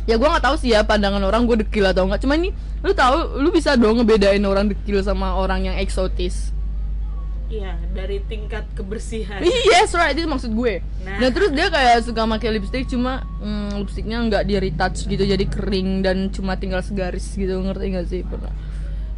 ya 0.06 0.16
gue 0.16 0.28
nggak 0.30 0.46
tahu 0.46 0.56
sih 0.62 0.78
ya 0.78 0.86
pandangan 0.86 1.26
orang 1.26 1.50
gue 1.50 1.66
dekil 1.66 1.90
atau 1.90 2.06
enggak. 2.06 2.22
Cuma 2.22 2.38
ini 2.38 2.54
lu 2.86 2.94
tahu, 2.94 3.42
lu 3.42 3.50
bisa 3.50 3.74
dong 3.74 3.98
ngebedain 3.98 4.46
orang 4.46 4.70
dekil 4.70 5.02
sama 5.02 5.34
orang 5.42 5.74
yang 5.74 5.76
eksotis. 5.82 6.54
Iya, 7.48 7.80
dari 7.96 8.20
tingkat 8.28 8.68
kebersihan. 8.76 9.40
Yes 9.72 9.96
right 9.96 10.12
itu 10.14 10.28
maksud 10.28 10.52
gue. 10.52 10.84
Nah. 11.08 11.16
Nah 11.18 11.30
terus 11.32 11.56
dia 11.56 11.72
kayak 11.72 12.04
suka 12.04 12.28
pakai 12.28 12.60
lipstick 12.60 12.92
cuma 12.92 13.24
mm, 13.40 13.82
lipstiknya 13.82 14.20
nggak 14.28 14.44
di 14.44 14.54
retouch 14.60 15.08
gitu 15.08 15.24
jadi 15.24 15.46
kering 15.48 16.04
dan 16.04 16.28
cuma 16.28 16.60
tinggal 16.60 16.84
segaris 16.84 17.24
gitu 17.40 17.56
ngerti 17.64 17.96
gak 17.96 18.06
sih 18.12 18.22
pernah? 18.28 18.52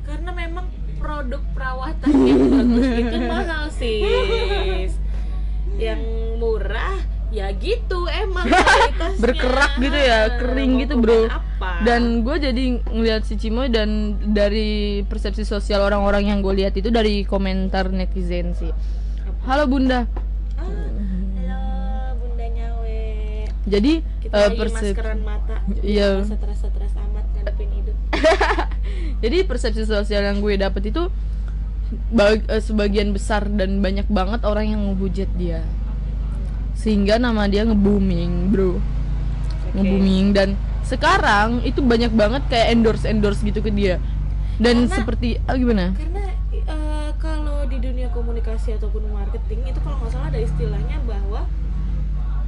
Karena 0.09 0.31
memang 0.33 0.65
produk 0.97 1.41
perawatan 1.53 2.09
yang 2.19 2.41
bagus 2.49 2.87
itu 2.91 3.17
mahal 3.29 3.65
sis. 3.69 4.93
Yang 5.77 6.01
murah 6.35 6.97
ya 7.29 7.53
gitu 7.53 8.09
emang. 8.09 8.49
Berkerak 9.21 9.77
gitu 9.77 9.93
ya, 9.95 10.19
kering 10.35 10.71
gitu, 10.79 10.97
bro. 10.97 11.29
Apa? 11.29 11.45
dan 11.81 12.23
gue 12.23 12.35
jadi 12.37 12.63
ngeliat 12.81 13.23
si 13.23 13.35
Cimoy 13.35 13.67
dan 13.67 13.89
dari 14.25 14.69
persepsi 15.01 15.43
sosial 15.43 15.79
orang-orang 15.81 16.23
yang 16.25 16.39
gue 16.39 16.55
lihat 16.55 16.71
itu 16.73 16.87
dari 16.89 17.23
komentar 17.23 17.87
netizen 17.89 18.51
sih 18.53 18.71
halo 19.43 19.63
bunda 19.65 20.07
Ah, 20.55 20.63
halo 20.63 21.59
bundanya 22.17 22.79
we. 22.79 23.43
jadi 23.65 23.99
Kita 24.21 24.33
eh, 24.33 24.43
lagi 24.45 24.55
persep- 24.57 24.95
maskeran 24.95 25.19
mata. 25.21 25.55
Iya. 25.77 26.23
Jadi 29.19 29.43
persepsi 29.43 29.83
sosial 29.83 30.23
yang 30.23 30.39
gue 30.39 30.55
dapet 30.55 30.89
itu 30.89 31.07
bag- 32.09 32.45
eh, 32.45 32.59
sebagian 32.59 33.11
besar 33.11 33.45
dan 33.47 33.79
banyak 33.79 34.07
banget 34.07 34.41
orang 34.43 34.65
yang 34.67 34.81
ngehujat 34.85 35.29
dia 35.35 35.63
sehingga 36.73 37.17
nama 37.17 37.45
dia 37.45 37.63
nge-booming 37.63 38.49
bro 38.49 38.77
Oke. 38.77 38.79
nge-booming 39.75 40.31
dan 40.31 40.49
sekarang 40.81 41.61
itu 41.61 41.79
banyak 41.79 42.09
banget 42.11 42.41
kayak 42.47 42.71
endorse 42.71 43.03
endorse 43.03 43.41
gitu 43.41 43.59
ke 43.59 43.69
dia 43.69 43.99
dan 44.57 44.83
Karena- 44.83 44.95
seperti 44.95 45.27
ah, 45.43 45.53
gimana 45.53 45.93
Karena 45.93 46.23
eh, 46.51 47.09
kalau 47.15 47.65
di 47.65 47.77
dunia 47.77 48.07
komunikasi 48.09 48.73
ataupun 48.73 49.07
marketing 49.09 49.65
itu 49.65 49.79
kalau 49.79 49.97
nggak 49.97 50.11
salah 50.11 50.27
ada 50.27 50.39
istilahnya 50.39 50.97
bahwa 51.03 51.43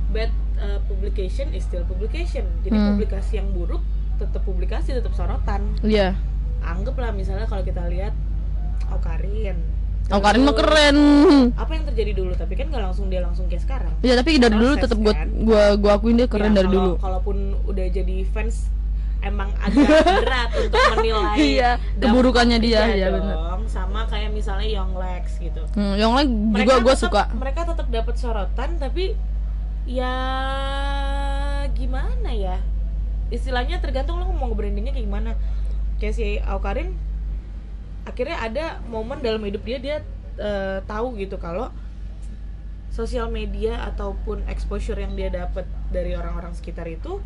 bad 0.09 0.31
eh, 0.57 0.79
publication 0.85 1.49
is 1.51 1.63
still 1.63 1.81
publication. 1.83 2.45
Jadi 2.61 2.71
Hmm. 2.71 2.93
publikasi 2.93 3.35
yang 3.35 3.49
buruk 3.49 3.81
tetap 4.15 4.41
publikasi, 4.41 4.93
tetap 4.93 5.09
sorotan. 5.11 5.73
Iya 5.81 6.13
Anggaplah 6.61 7.09
misalnya 7.11 7.45
kalau 7.45 7.61
kita 7.61 7.85
lihat 7.85 8.13
Aukarin. 8.87 9.57
Oh 10.09 10.19
Karin 10.19 10.43
mah 10.43 10.51
keren 10.51 10.97
Apa 11.55 11.71
yang 11.71 11.85
terjadi 11.85 12.11
dulu? 12.13 12.33
Tapi 12.33 12.53
kan 12.53 12.67
nggak 12.67 12.83
langsung 12.83 13.07
dia 13.07 13.19
langsung 13.19 13.47
kayak 13.47 13.63
sekarang. 13.63 13.93
ya 14.01 14.13
tapi 14.13 14.35
dari 14.35 14.51
dulu 14.53 14.73
tetap 14.75 14.97
gua 14.97 15.13
kan? 15.13 15.27
gua 15.39 15.63
gua 15.75 15.91
akuin 15.95 16.15
dia 16.15 16.27
keren 16.27 16.51
Ya, 16.51 16.57
dari 16.57 16.67
kalau- 16.67 16.75
dulu 16.75 16.91
Kalaupun 16.97 17.37
udah 17.63 17.85
jadi 17.87 18.17
fans 18.27 18.67
emang 19.21 19.53
agak 19.55 19.87
berat 20.19 20.49
untuk 20.59 20.81
menilai 20.95 21.37
Iya, 21.37 21.71
keburukannya 21.95 22.57
dia, 22.57 22.81
Iya 22.89 22.95
ya 22.97 23.07
dong. 23.09 23.63
Sama 23.65 24.03
kayak 24.05 24.29
misalnya 24.31 24.67
Young 24.67 24.91
Lex 24.93 25.39
gitu. 25.39 25.63
hmm, 25.71 25.93
yang 25.95 26.11
lain 26.11 26.27
juga 26.51 26.73
gua 26.77 26.91
tetap- 26.91 27.03
suka 27.07 27.21
mereka 27.31 27.61
tetap 27.63 27.87
dapat 27.87 28.15
sorotan 28.15 28.69
tapi 28.75 29.15
ya 29.87 30.15
gimana 31.71 32.29
ya 32.29 32.59
istilahnya 33.29 33.79
tergantung 33.79 34.19
lo 34.19 34.27
mau 34.29 34.51
brandingnya 34.51 34.91
kayak 34.91 35.07
gimana 35.07 35.31
kayak 36.01 36.15
si 36.17 36.41
Aukarin 36.41 36.97
akhirnya 38.09 38.41
ada 38.41 38.65
momen 38.89 39.21
dalam 39.21 39.45
hidup 39.45 39.61
dia 39.61 39.77
dia 39.77 39.97
eh, 40.41 40.81
tahu 40.89 41.13
gitu 41.21 41.37
kalau 41.37 41.69
sosial 42.91 43.31
media 43.31 43.87
ataupun 43.87 44.43
exposure 44.51 44.99
yang 44.99 45.15
dia 45.15 45.31
dapat 45.31 45.63
dari 45.93 46.11
orang-orang 46.17 46.51
sekitar 46.51 46.89
itu 46.91 47.23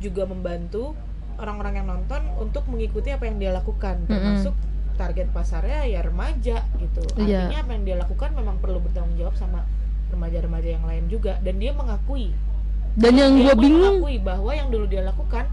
juga 0.00 0.24
membantu 0.24 0.96
orang-orang 1.36 1.84
yang 1.84 1.88
nonton 1.88 2.22
untuk 2.40 2.64
mengikuti 2.68 3.12
apa 3.12 3.28
yang 3.28 3.36
dia 3.38 3.52
lakukan. 3.52 4.08
Termasuk 4.08 4.56
target 4.96 5.28
pasarnya 5.32 5.88
ya 5.88 6.00
remaja 6.04 6.64
gitu. 6.80 7.02
Iya. 7.20 7.48
artinya 7.48 7.60
apa 7.64 7.70
yang 7.76 7.84
dia 7.84 7.96
lakukan 8.00 8.30
memang 8.36 8.56
perlu 8.60 8.80
bertanggung 8.80 9.16
jawab 9.20 9.36
sama 9.36 9.64
remaja-remaja 10.12 10.68
yang 10.80 10.84
lain 10.84 11.04
juga. 11.12 11.36
Dan 11.44 11.60
dia 11.60 11.72
mengakui. 11.76 12.32
Dan 12.96 13.12
yang 13.16 13.32
pun 13.36 13.56
bingung 13.60 14.00
mengakui 14.00 14.16
bahwa 14.20 14.52
yang 14.52 14.68
dulu 14.68 14.84
dia 14.88 15.04
lakukan 15.04 15.44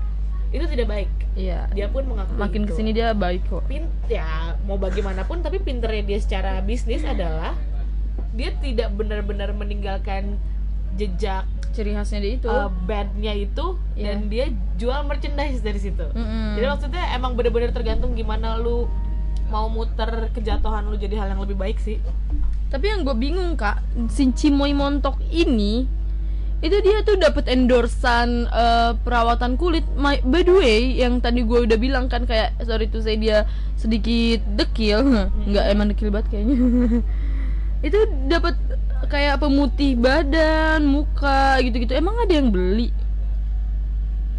itu 0.50 0.66
tidak 0.66 0.88
baik 0.88 1.10
iya 1.34 1.70
dia 1.70 1.88
pun 1.88 2.06
mengakui 2.06 2.36
makin 2.36 2.62
itu. 2.66 2.68
ke 2.68 2.74
sini 2.74 2.90
dia 2.92 3.14
baik 3.14 3.46
kok 3.46 3.64
pin 3.66 3.86
ya 4.10 4.58
mau 4.66 4.76
bagaimanapun 4.76 5.40
tapi 5.40 5.62
pinternya 5.62 6.04
dia 6.04 6.20
secara 6.20 6.60
bisnis 6.60 7.06
adalah 7.06 7.54
dia 8.34 8.54
tidak 8.58 8.90
benar-benar 8.94 9.54
meninggalkan 9.54 10.38
jejak 10.96 11.46
ciri 11.70 11.94
khasnya 11.94 12.20
dia 12.20 12.34
itu 12.36 12.50
uh, 12.50 12.68
bandnya 12.84 13.34
itu 13.36 13.78
Iya. 13.94 14.16
dan 14.16 14.18
dia 14.28 14.46
jual 14.76 15.06
merchandise 15.06 15.62
dari 15.62 15.78
situ 15.78 16.06
Mm-mm. 16.10 16.58
jadi 16.58 16.66
maksudnya 16.68 17.04
emang 17.14 17.38
bener-bener 17.38 17.70
tergantung 17.70 18.18
gimana 18.18 18.58
lu 18.58 18.90
mau 19.50 19.70
muter 19.70 20.30
kejatuhan 20.32 20.86
lu 20.86 20.96
jadi 20.96 21.20
hal 21.20 21.34
yang 21.34 21.42
lebih 21.42 21.58
baik 21.58 21.78
sih 21.78 21.98
Tapi 22.70 22.86
yang 22.86 23.02
gue 23.02 23.18
bingung 23.18 23.58
kak, 23.58 23.82
si 24.14 24.30
Cimoy 24.30 24.78
Montok 24.78 25.18
ini 25.34 25.90
itu 26.60 26.76
dia 26.84 27.00
tuh 27.08 27.16
dapat 27.16 27.48
endorsan 27.48 28.48
eh, 28.52 28.92
perawatan 29.00 29.56
kulit. 29.56 29.88
My, 29.96 30.20
by 30.24 30.44
the 30.44 30.56
way, 30.56 30.80
yang 31.00 31.24
tadi 31.24 31.48
gue 31.48 31.64
udah 31.64 31.78
bilang 31.80 32.12
kan 32.12 32.28
kayak 32.28 32.56
sorry 32.68 32.92
to 32.92 33.00
say 33.00 33.16
dia 33.16 33.48
sedikit 33.80 34.44
dekil, 34.60 35.32
nggak 35.50 35.66
emang 35.72 35.88
dekil 35.96 36.12
banget 36.12 36.36
kayaknya. 36.36 36.58
itu 37.88 38.00
dapat 38.28 38.60
kayak 39.08 39.40
pemutih 39.40 39.96
badan, 39.96 40.84
muka 40.84 41.64
gitu-gitu. 41.64 41.96
Emang 41.96 42.20
ada 42.20 42.34
yang 42.36 42.52
beli? 42.52 42.92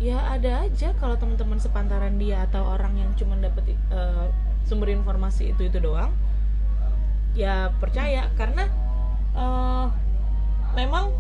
ya 0.01 0.17
ada 0.33 0.65
aja 0.65 0.97
kalau 0.97 1.13
teman-teman 1.21 1.61
sepantaran 1.61 2.17
dia 2.17 2.49
atau 2.49 2.65
orang 2.65 2.97
yang 2.97 3.13
cuma 3.21 3.37
dapet 3.37 3.77
uh, 3.93 4.33
sumber 4.65 4.89
informasi 4.89 5.53
itu 5.53 5.69
itu 5.69 5.77
doang 5.77 6.09
ya 7.37 7.69
percaya 7.77 8.33
karena 8.41 8.65
uh, 9.37 9.93
memang 10.73 11.13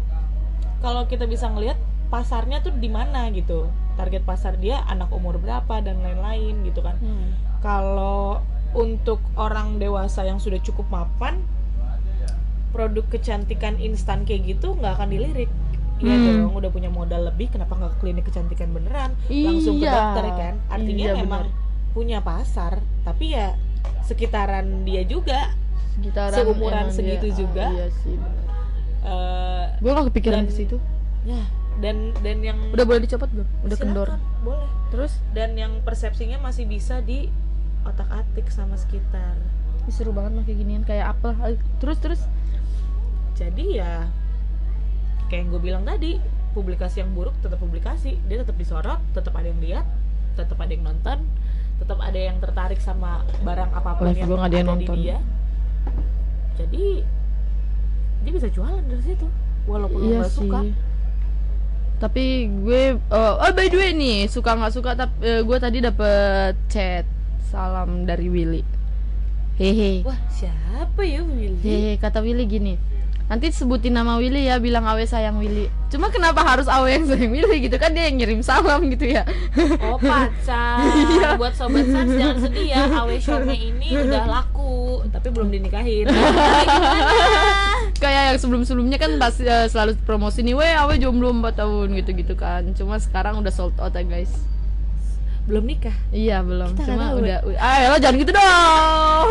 kalau 0.80 1.04
kita 1.04 1.24
bisa 1.24 1.46
ngelihat 1.46 1.76
pasarnya 2.08 2.58
tuh 2.58 2.72
di 2.72 2.88
mana 2.88 3.28
gitu 3.30 3.68
target 3.94 4.24
pasar 4.24 4.56
dia 4.56 4.82
anak 4.84 5.08
umur 5.10 5.36
berapa 5.36 5.78
dan 5.78 6.00
lain-lain 6.00 6.64
gitu 6.64 6.80
kan 6.80 6.96
kalau 7.60 8.40
untuk 8.72 9.20
orang 9.34 9.76
dewasa 9.76 10.22
yang 10.22 10.36
sudah 10.36 10.58
cukup 10.58 10.88
mapan 10.88 11.38
produk 12.70 13.02
kecantikan 13.08 13.76
instan 13.76 14.22
kayak 14.22 14.46
gitu 14.48 14.74
nggak 14.74 14.96
akan 14.96 15.08
dilirik 15.08 15.50
Iya 16.00 16.16
Hmm. 16.16 16.48
dong, 16.48 16.56
udah 16.56 16.72
punya 16.72 16.88
modal 16.88 17.28
lebih, 17.28 17.52
kenapa 17.52 17.76
nggak 17.76 17.92
ke 17.92 17.98
klinik 18.00 18.24
kecantikan 18.24 18.72
beneran? 18.72 19.12
Langsung 19.28 19.76
ke 19.76 19.84
Iya. 19.84 19.92
dokter 19.92 20.24
kan? 20.32 20.54
Artinya 20.72 21.04
Iya, 21.04 21.14
memang 21.14 21.44
punya 21.92 22.24
pasar, 22.24 22.80
tapi 23.04 23.36
ya 23.36 23.52
sekitaran 24.00 24.88
dia 24.88 25.04
juga. 25.04 25.52
Sekitaran 25.92 26.40
Seumuran 26.40 26.88
segitu 26.88 27.28
dia- 27.28 27.36
juga. 27.36 27.66
Iya 27.68 27.88
sih. 28.00 28.16
Eh 29.00 29.64
Gue 29.80 29.90
gak 29.90 30.06
kepikiran 30.12 30.44
ke 30.44 30.52
situ. 30.52 30.76
ya, 31.24 31.40
dan 31.80 32.12
dan 32.20 32.40
yang 32.40 32.58
Udah 32.72 32.84
boleh 32.84 33.00
dicopot 33.04 33.28
belum? 33.32 33.48
Udah 33.64 33.76
kendor. 33.76 34.08
Silakan, 34.12 34.44
boleh. 34.44 34.68
Terus 34.90 35.12
Dan 35.32 35.56
yang 35.56 35.72
persepsinya 35.84 36.40
masih 36.40 36.64
bisa 36.68 37.00
di 37.00 37.28
otak-atik 37.84 38.48
sama 38.52 38.76
sekitar. 38.76 39.40
Ih, 39.88 39.94
seru 39.94 40.12
banget 40.12 40.32
mah 40.36 40.44
kayak 40.44 40.58
ginian 40.60 40.84
kayak 40.84 41.16
apa? 41.16 41.32
Ay, 41.40 41.56
Terus 41.80 41.98
terus 42.00 42.20
Jadi 43.36 43.80
ya 43.80 44.04
kayak 45.30 45.46
yang 45.46 45.48
gue 45.54 45.62
bilang 45.62 45.84
tadi, 45.86 46.18
publikasi 46.52 47.00
yang 47.00 47.14
buruk 47.14 47.32
tetap 47.40 47.62
publikasi, 47.62 48.18
dia 48.26 48.42
tetap 48.42 48.58
disorot, 48.58 49.00
tetap 49.14 49.32
ada 49.32 49.46
yang 49.46 49.62
lihat, 49.62 49.86
tetap 50.34 50.58
ada 50.58 50.68
yang 50.74 50.84
nonton, 50.84 51.22
tetap 51.78 51.98
ada 52.02 52.18
yang 52.18 52.36
tertarik 52.42 52.82
sama 52.82 53.22
barang 53.40 53.70
apa 53.70 53.90
pun 53.96 54.10
Live 54.10 54.18
yang 54.20 54.28
nggak 54.28 54.44
ada 54.44 54.56
yang 54.58 54.68
ada 54.68 54.74
nonton. 54.76 54.96
di 54.98 55.02
dia. 55.06 55.18
Jadi 56.60 56.86
dia 58.20 58.32
bisa 58.36 58.48
jualan 58.52 58.84
dari 58.84 59.02
situ, 59.02 59.26
walaupun 59.64 60.00
iya 60.04 60.24
sih. 60.28 60.44
suka. 60.44 60.60
Tapi 62.00 62.48
gue 62.64 62.96
oh, 63.12 63.32
oh 63.40 63.52
by 63.52 63.68
the 63.68 63.76
way 63.76 63.92
nih, 63.92 64.24
suka 64.28 64.56
nggak 64.56 64.72
suka 64.72 64.96
tapi 64.96 65.44
gue 65.44 65.58
tadi 65.60 65.78
dapet 65.84 66.56
chat 66.72 67.04
salam 67.50 68.08
dari 68.08 68.30
Willy. 68.32 68.62
Hehe. 69.60 70.00
Wah 70.08 70.16
siapa 70.32 71.04
ya 71.04 71.20
Willy? 71.20 71.60
Hehe, 71.60 71.92
kata 72.00 72.24
Willy 72.24 72.48
gini. 72.48 72.74
Nanti 73.30 73.46
sebutin 73.54 73.94
nama 73.94 74.18
Willy 74.18 74.50
ya, 74.50 74.58
bilang 74.58 74.82
Awe 74.90 75.06
sayang 75.06 75.38
Willy. 75.38 75.70
Cuma 75.86 76.10
kenapa 76.10 76.42
harus 76.42 76.66
Awe 76.66 76.90
yang 76.90 77.06
sayang 77.06 77.30
Willy 77.30 77.62
gitu 77.62 77.78
kan 77.78 77.94
dia 77.94 78.10
yang 78.10 78.18
ngirim 78.18 78.42
salam 78.42 78.90
gitu 78.90 79.06
ya. 79.06 79.22
Oh 79.86 80.00
pacar. 80.02 80.82
Iya. 80.82 81.38
Buat 81.38 81.54
sobat 81.54 81.86
sans 81.86 82.10
jangan 82.10 82.38
sedih 82.42 82.74
ya, 82.74 82.90
awe 82.90 83.14
shopnya 83.22 83.54
ini 83.54 83.94
udah 83.94 84.26
laku, 84.26 85.06
tapi 85.14 85.30
belum 85.30 85.46
dinikahin. 85.52 86.10
Kayak 88.00 88.32
yang 88.32 88.38
sebelum-sebelumnya 88.40 88.96
kan 88.96 89.20
pasti 89.20 89.44
eh, 89.44 89.68
selalu 89.68 90.00
promosi 90.02 90.40
nih, 90.40 90.56
weh 90.56 90.72
Awe 90.72 90.96
jomblo 90.96 91.28
4 91.30 91.52
tahun 91.52 91.88
gitu-gitu 92.00 92.32
kan. 92.32 92.72
Cuma 92.72 92.96
sekarang 92.96 93.36
udah 93.38 93.52
sold 93.52 93.76
out 93.76 93.92
ya 93.92 94.02
guys. 94.02 94.32
belum 95.40 95.66
nikah. 95.66 95.96
Iya 96.08 96.40
belum, 96.40 96.72
Kita 96.72 96.84
cuma 96.86 97.12
udah. 97.12 97.42
Ah, 97.58 97.90
lo 97.90 97.96
jangan 97.98 98.16
gitu 98.16 98.30
dong. 98.30 99.28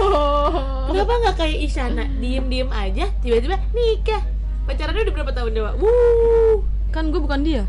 Kenapa 0.90 1.14
nggak 1.16 1.36
kayak 1.38 1.58
Isyana 1.64 2.04
diem-diem 2.18 2.70
aja 2.70 3.06
tiba-tiba 3.22 3.56
nikah? 3.72 4.22
Pacarannya 4.66 5.02
udah 5.02 5.14
berapa 5.16 5.32
tahun 5.32 5.52
dewa? 5.54 5.72
Wuh, 5.80 6.62
Kan 6.90 7.10
gue 7.10 7.22
bukan 7.22 7.42
dia. 7.42 7.64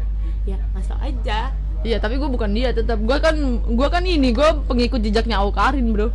ya 0.44 0.56
masuk 0.72 0.96
aja. 0.98 1.52
Iya, 1.80 1.96
tapi 1.96 2.16
gue 2.16 2.26
bukan 2.26 2.50
dia. 2.50 2.72
Tetap 2.72 2.98
gue 2.98 3.16
kan, 3.20 3.36
gue 3.62 3.88
kan 3.88 4.04
ini, 4.04 4.32
gue 4.32 4.48
pengikut 4.66 5.00
jejaknya 5.00 5.40
Aukarin 5.40 5.92
bro. 5.92 6.08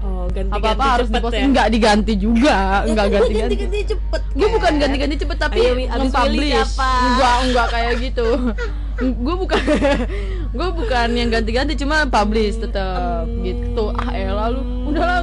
Oh 0.00 0.24
Apa 0.28 0.68
apa 0.72 0.84
harus 0.94 1.08
cepet 1.08 1.20
diposting, 1.20 1.42
ya? 1.42 1.50
nggak 1.50 1.68
diganti 1.68 2.14
juga, 2.14 2.56
nggak 2.84 3.06
ganti-ganti. 3.08 3.54
ganti-ganti 3.56 3.78
cepet. 3.88 4.20
Gue 4.30 4.48
bukan 4.48 4.70
kan? 4.70 4.80
ganti-ganti 4.80 5.16
cepet 5.18 5.36
tapi 5.36 5.58
nge-publish. 5.88 6.52
siapa? 6.54 6.90
Enggak, 7.02 7.36
enggak 7.42 7.66
kayak 7.68 7.92
gitu. 8.00 8.28
gue 9.24 9.34
bukan 9.36 9.62
gue 10.58 10.68
bukan 10.74 11.08
yang 11.12 11.28
ganti-ganti 11.28 11.74
cuma 11.76 12.02
publish 12.04 12.58
tetap 12.58 13.24
Hmm. 13.24 13.42
gitu 13.42 13.94
ah 13.94 14.10
elah 14.10 14.50
lu 14.50 14.60
udahlah 14.84 15.22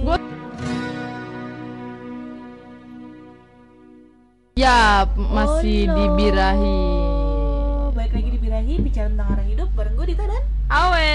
gue 0.00 0.16
ya 4.56 5.04
masih 5.16 5.80
Oh, 5.82 5.90
no. 5.90 5.94
dibirahi 5.96 6.82
Baik 7.92 8.12
lagi 8.12 8.28
di 8.30 8.38
Birahi 8.38 8.74
bicara 8.78 9.08
tentang 9.08 9.28
arah 9.28 9.42
hidup 9.44 9.68
bareng 9.74 9.94
gue 9.94 10.06
Dita 10.06 10.24
dan 10.24 10.42
Awe. 10.66 11.14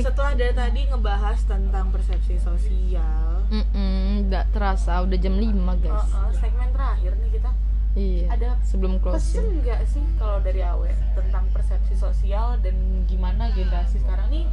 setelah 0.00 0.32
dari 0.32 0.52
tadi 0.52 0.80
ngebahas 0.84 1.38
tentang 1.42 1.88
persepsi 1.88 2.36
sosial 2.36 3.40
Mm-mm, 3.48 4.28
nggak 4.28 4.52
terasa 4.52 5.00
udah 5.00 5.16
jam 5.16 5.34
5 5.34 5.48
guys. 5.80 5.90
uh, 6.06 6.20
uh, 6.20 6.30
segmen 6.30 6.68
terakhir 6.70 7.12
nih 7.16 7.30
kita 7.32 7.50
Iya. 7.90 8.26
ada 8.30 8.48
sebelum 8.62 9.00
pesen 9.00 9.02
closing. 9.02 9.46
nggak 9.60 9.80
sih 9.84 10.04
kalau 10.14 10.38
dari 10.38 10.62
Awe 10.62 10.86
tentang 11.12 11.50
persepsi 11.50 11.96
sosial 11.96 12.60
dan 12.60 12.76
gimana 13.04 13.50
generasi 13.50 13.98
sekarang 13.98 14.30
nih 14.30 14.46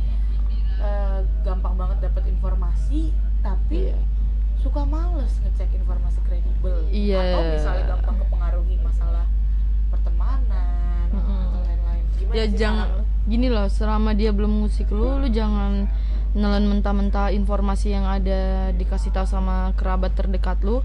eh, 0.78 1.20
gampang 1.44 1.74
banget 1.74 2.02
dapat 2.02 2.26
informasi 2.28 3.14
tapi 3.40 3.92
Iya. 3.92 3.98
suka 4.58 4.82
males 4.84 5.38
ngecek 5.40 5.70
informasi 5.76 6.18
kredibel 6.24 6.82
Iya. 6.88 7.22
atau 7.22 7.42
misalnya 7.52 7.84
gampang 7.92 8.18
kepengaruhi 8.20 8.76
masalah 8.80 9.26
pertemanan 9.88 11.08
lain-lain 11.08 11.57
gimana 12.18 12.36
Ya 12.36 12.46
jangan 12.50 12.88
gini 13.28 13.48
loh, 13.52 13.68
selama 13.68 14.16
dia 14.16 14.32
belum 14.32 14.66
musik 14.66 14.90
lu, 14.90 15.22
lu 15.22 15.28
jangan 15.30 15.86
nelen 16.38 16.66
mentah-mentah 16.70 17.34
informasi 17.34 17.96
yang 17.96 18.06
ada 18.08 18.72
dikasih 18.76 19.10
tahu 19.10 19.28
sama 19.28 19.74
kerabat 19.76 20.16
terdekat 20.16 20.60
lu. 20.64 20.84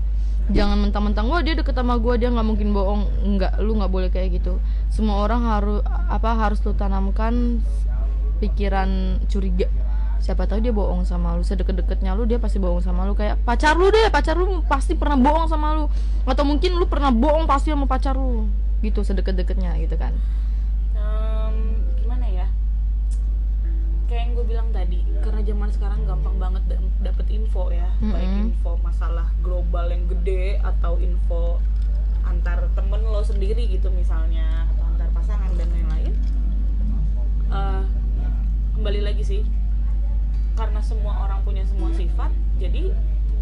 Jangan 0.50 0.74
mentah-mentah, 0.74 1.22
wah 1.22 1.38
dia 1.38 1.54
deket 1.54 1.70
sama 1.70 1.94
gua 2.02 2.18
dia 2.18 2.26
nggak 2.26 2.42
mungkin 2.42 2.74
bohong. 2.74 3.06
Enggak, 3.22 3.62
lu 3.62 3.78
nggak 3.78 3.92
boleh 3.94 4.10
kayak 4.10 4.42
gitu. 4.42 4.58
Semua 4.90 5.22
orang 5.22 5.46
harus 5.46 5.86
apa 5.86 6.34
harus 6.34 6.58
lu 6.66 6.74
tanamkan 6.74 7.62
pikiran 8.42 9.22
curiga. 9.30 9.70
Siapa 10.18 10.50
tahu 10.50 10.58
dia 10.58 10.74
bohong 10.74 11.06
sama 11.06 11.38
lu, 11.38 11.46
sedekat-dekatnya 11.46 12.18
lu 12.18 12.26
dia 12.26 12.42
pasti 12.42 12.58
bohong 12.58 12.82
sama 12.82 13.06
lu 13.06 13.14
kayak 13.14 13.38
pacar 13.46 13.78
lu 13.78 13.86
deh, 13.90 14.10
pacar 14.10 14.34
lu 14.34 14.66
pasti 14.66 14.98
pernah 14.98 15.14
bohong 15.14 15.46
sama 15.46 15.78
lu. 15.78 15.86
Atau 16.26 16.42
mungkin 16.42 16.74
lu 16.74 16.90
pernah 16.90 17.14
bohong 17.14 17.46
pasti 17.46 17.70
sama 17.70 17.86
pacar 17.86 18.18
lu. 18.18 18.50
Gitu 18.82 19.06
sedekat-dekatnya 19.06 19.78
gitu 19.78 19.94
kan. 19.94 20.10
Kayak 24.12 24.28
yang 24.28 24.32
gue 24.36 24.44
bilang 24.44 24.68
tadi 24.76 25.00
karena 25.24 25.40
zaman 25.40 25.72
sekarang 25.72 26.00
gampang 26.04 26.36
banget 26.36 26.62
da- 26.68 26.84
dapet 27.00 27.26
info 27.32 27.72
ya. 27.72 27.88
Baik 28.04 28.28
Mm-mm. 28.28 28.44
info 28.52 28.76
masalah 28.84 29.32
global 29.40 29.88
yang 29.88 30.04
gede 30.04 30.60
atau 30.60 31.00
info 31.00 31.56
antar 32.28 32.68
temen 32.76 33.00
lo 33.00 33.24
sendiri 33.24 33.64
gitu 33.72 33.88
misalnya 33.88 34.68
atau 34.68 34.84
antar 34.84 35.08
pasangan 35.16 35.48
dan 35.56 35.64
lain-lain. 35.72 36.12
Eh, 37.48 37.82
kembali 38.76 39.00
lagi 39.00 39.24
sih 39.24 39.42
karena 40.60 40.84
semua 40.84 41.24
orang 41.24 41.40
punya 41.48 41.64
semua 41.64 41.88
sifat 41.96 42.28
jadi 42.60 42.92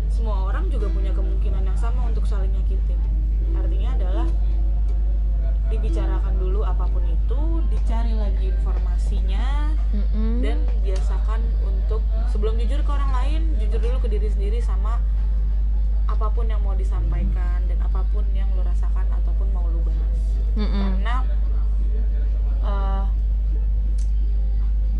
semua 0.06 0.46
orang 0.46 0.70
juga 0.70 0.86
punya 0.86 1.10
kemungkinan 1.10 1.66
yang 1.66 1.78
sama 1.78 2.06
untuk 2.06 2.22
saling 2.30 2.54
nyakitin. 2.54 2.98
Artinya 3.58 3.98
adalah 3.98 4.26
dibicarakan 5.70 6.34
dulu 6.36 6.66
apa 6.66 6.84
pun 6.90 7.06
itu 7.06 7.40
dicari 7.70 8.12
lagi 8.18 8.50
informasinya 8.50 9.70
Mm-mm. 9.94 10.42
dan 10.42 10.58
biasakan 10.82 11.40
untuk 11.62 12.02
sebelum 12.28 12.58
jujur 12.58 12.82
ke 12.82 12.90
orang 12.90 13.10
lain 13.14 13.40
jujur 13.62 13.78
dulu 13.78 13.96
ke 14.02 14.08
diri 14.10 14.28
sendiri 14.28 14.58
sama 14.58 14.98
apa 16.10 16.26
pun 16.34 16.50
yang 16.50 16.58
mau 16.66 16.74
disampaikan 16.74 17.62
dan 17.70 17.78
apa 17.80 18.02
pun 18.10 18.26
yang 18.34 18.50
lo 18.58 18.66
rasakan 18.66 19.06
ataupun 19.22 19.46
mau 19.54 19.70
lo 19.70 19.80
bahas 19.86 20.18
Mm-mm. 20.58 20.82
karena 20.82 21.14
eh, 22.66 23.04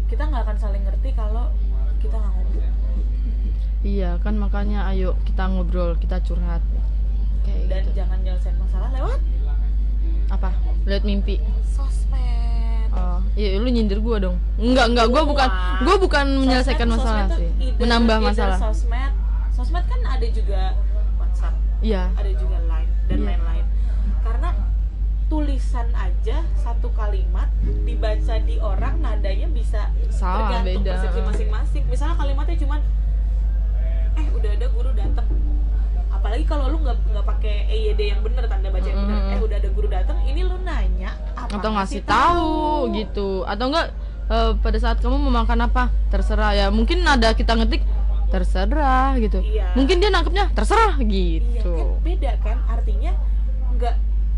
kita 0.07 0.23
nggak 0.27 0.43
akan 0.47 0.59
saling 0.59 0.83
ngerti 0.87 1.11
kalau 1.19 1.51
kita 1.99 2.15
nggak 2.15 2.33
ngobrol 2.35 2.69
Iya 3.81 4.21
kan 4.21 4.37
makanya 4.37 4.85
ayo 4.93 5.17
kita 5.25 5.49
ngobrol, 5.49 5.97
kita 5.97 6.21
curhat. 6.21 6.61
Kayak 7.49 7.65
dan 7.73 7.81
gitu. 7.81 7.97
jangan 7.97 8.19
nyelesain 8.21 8.53
masalah 8.61 8.93
lewat 8.93 9.17
Apa? 10.29 10.51
Lihat 10.83 11.03
mimpi. 11.03 11.37
sosmed 11.67 12.91
Oh, 12.91 13.19
iya 13.33 13.55
lu 13.57 13.69
nyindir 13.69 13.99
gua 13.99 14.19
dong. 14.19 14.37
Enggak, 14.57 14.87
enggak, 14.89 15.07
gua 15.09 15.23
bukan 15.25 15.49
gua 15.81 15.97
bukan 15.97 16.27
menyelesaikan 16.39 16.85
Sosmed- 16.85 16.99
masalah 16.99 17.25
sosmed 17.25 17.39
sih. 17.39 17.51
either- 17.63 17.81
Menambah 17.81 18.17
either 18.17 18.29
masalah. 18.29 18.59
sosmed 18.59 19.13
sosmed 19.51 19.85
kan 19.85 20.01
ada 20.03 20.27
juga 20.27 20.61
WhatsApp 21.17 21.55
Iya. 21.81 22.03
ada 22.13 22.31
juga 22.33 22.57
line 22.63 22.91
dan 23.07 23.19
Iya. 23.19 23.27
lain-lain 23.29 23.65
karena 24.21 24.51
tulisan 25.27 25.89
aja 25.93 26.37
satu 26.57 26.91
kalimat 26.91 27.47
dibaca 27.85 28.35
di 28.41 28.57
orang 28.59 28.95
nadanya 28.99 29.47
bisa 29.49 29.87
Salah, 30.09 30.51
tergantung 30.59 30.83
beda. 30.83 30.91
persepsi 30.93 31.21
masing-masing 31.23 31.83
misalnya 31.87 32.17
kalimatnya 32.17 32.57
cuman 32.59 32.81
eh 34.13 34.27
udah 34.29 34.51
ada 34.51 34.67
guru 34.69 34.91
datang 34.93 35.29
apalagi 36.31 36.47
kalau 36.47 36.71
lu 36.71 36.79
nggak 36.87 36.95
nggak 37.11 37.27
pakai 37.27 37.67
EYD 37.67 38.01
yang 38.15 38.23
bener 38.23 38.47
tanda 38.47 38.71
baca 38.71 38.87
yang 38.87 39.03
bener 39.03 39.19
eh 39.35 39.41
udah 39.43 39.57
ada 39.59 39.69
guru 39.75 39.89
datang 39.91 40.15
ini 40.23 40.47
lu 40.47 40.63
nanya 40.63 41.11
apa 41.35 41.59
Atau 41.59 41.75
ngasih 41.75 42.07
tahu 42.07 42.55
gitu. 42.95 43.43
Atau 43.51 43.75
enggak 43.75 43.91
eh, 44.31 44.53
pada 44.63 44.79
saat 44.79 45.03
kamu 45.03 45.19
mau 45.19 45.43
makan 45.43 45.67
apa? 45.67 45.91
Terserah 46.07 46.55
ya. 46.55 46.67
Mungkin 46.71 47.03
ada 47.03 47.35
kita 47.35 47.59
ngetik 47.59 47.83
terserah 48.31 49.19
gitu. 49.19 49.43
Iya. 49.43 49.75
Mungkin 49.75 49.99
dia 49.99 50.15
nangkepnya 50.15 50.55
terserah 50.55 51.03
Iya 51.03 51.51
gitu. 51.51 51.75
kan 51.75 52.07
beda 52.07 52.33
kan 52.47 52.57
artinya 52.71 53.13
nggak 53.75 53.97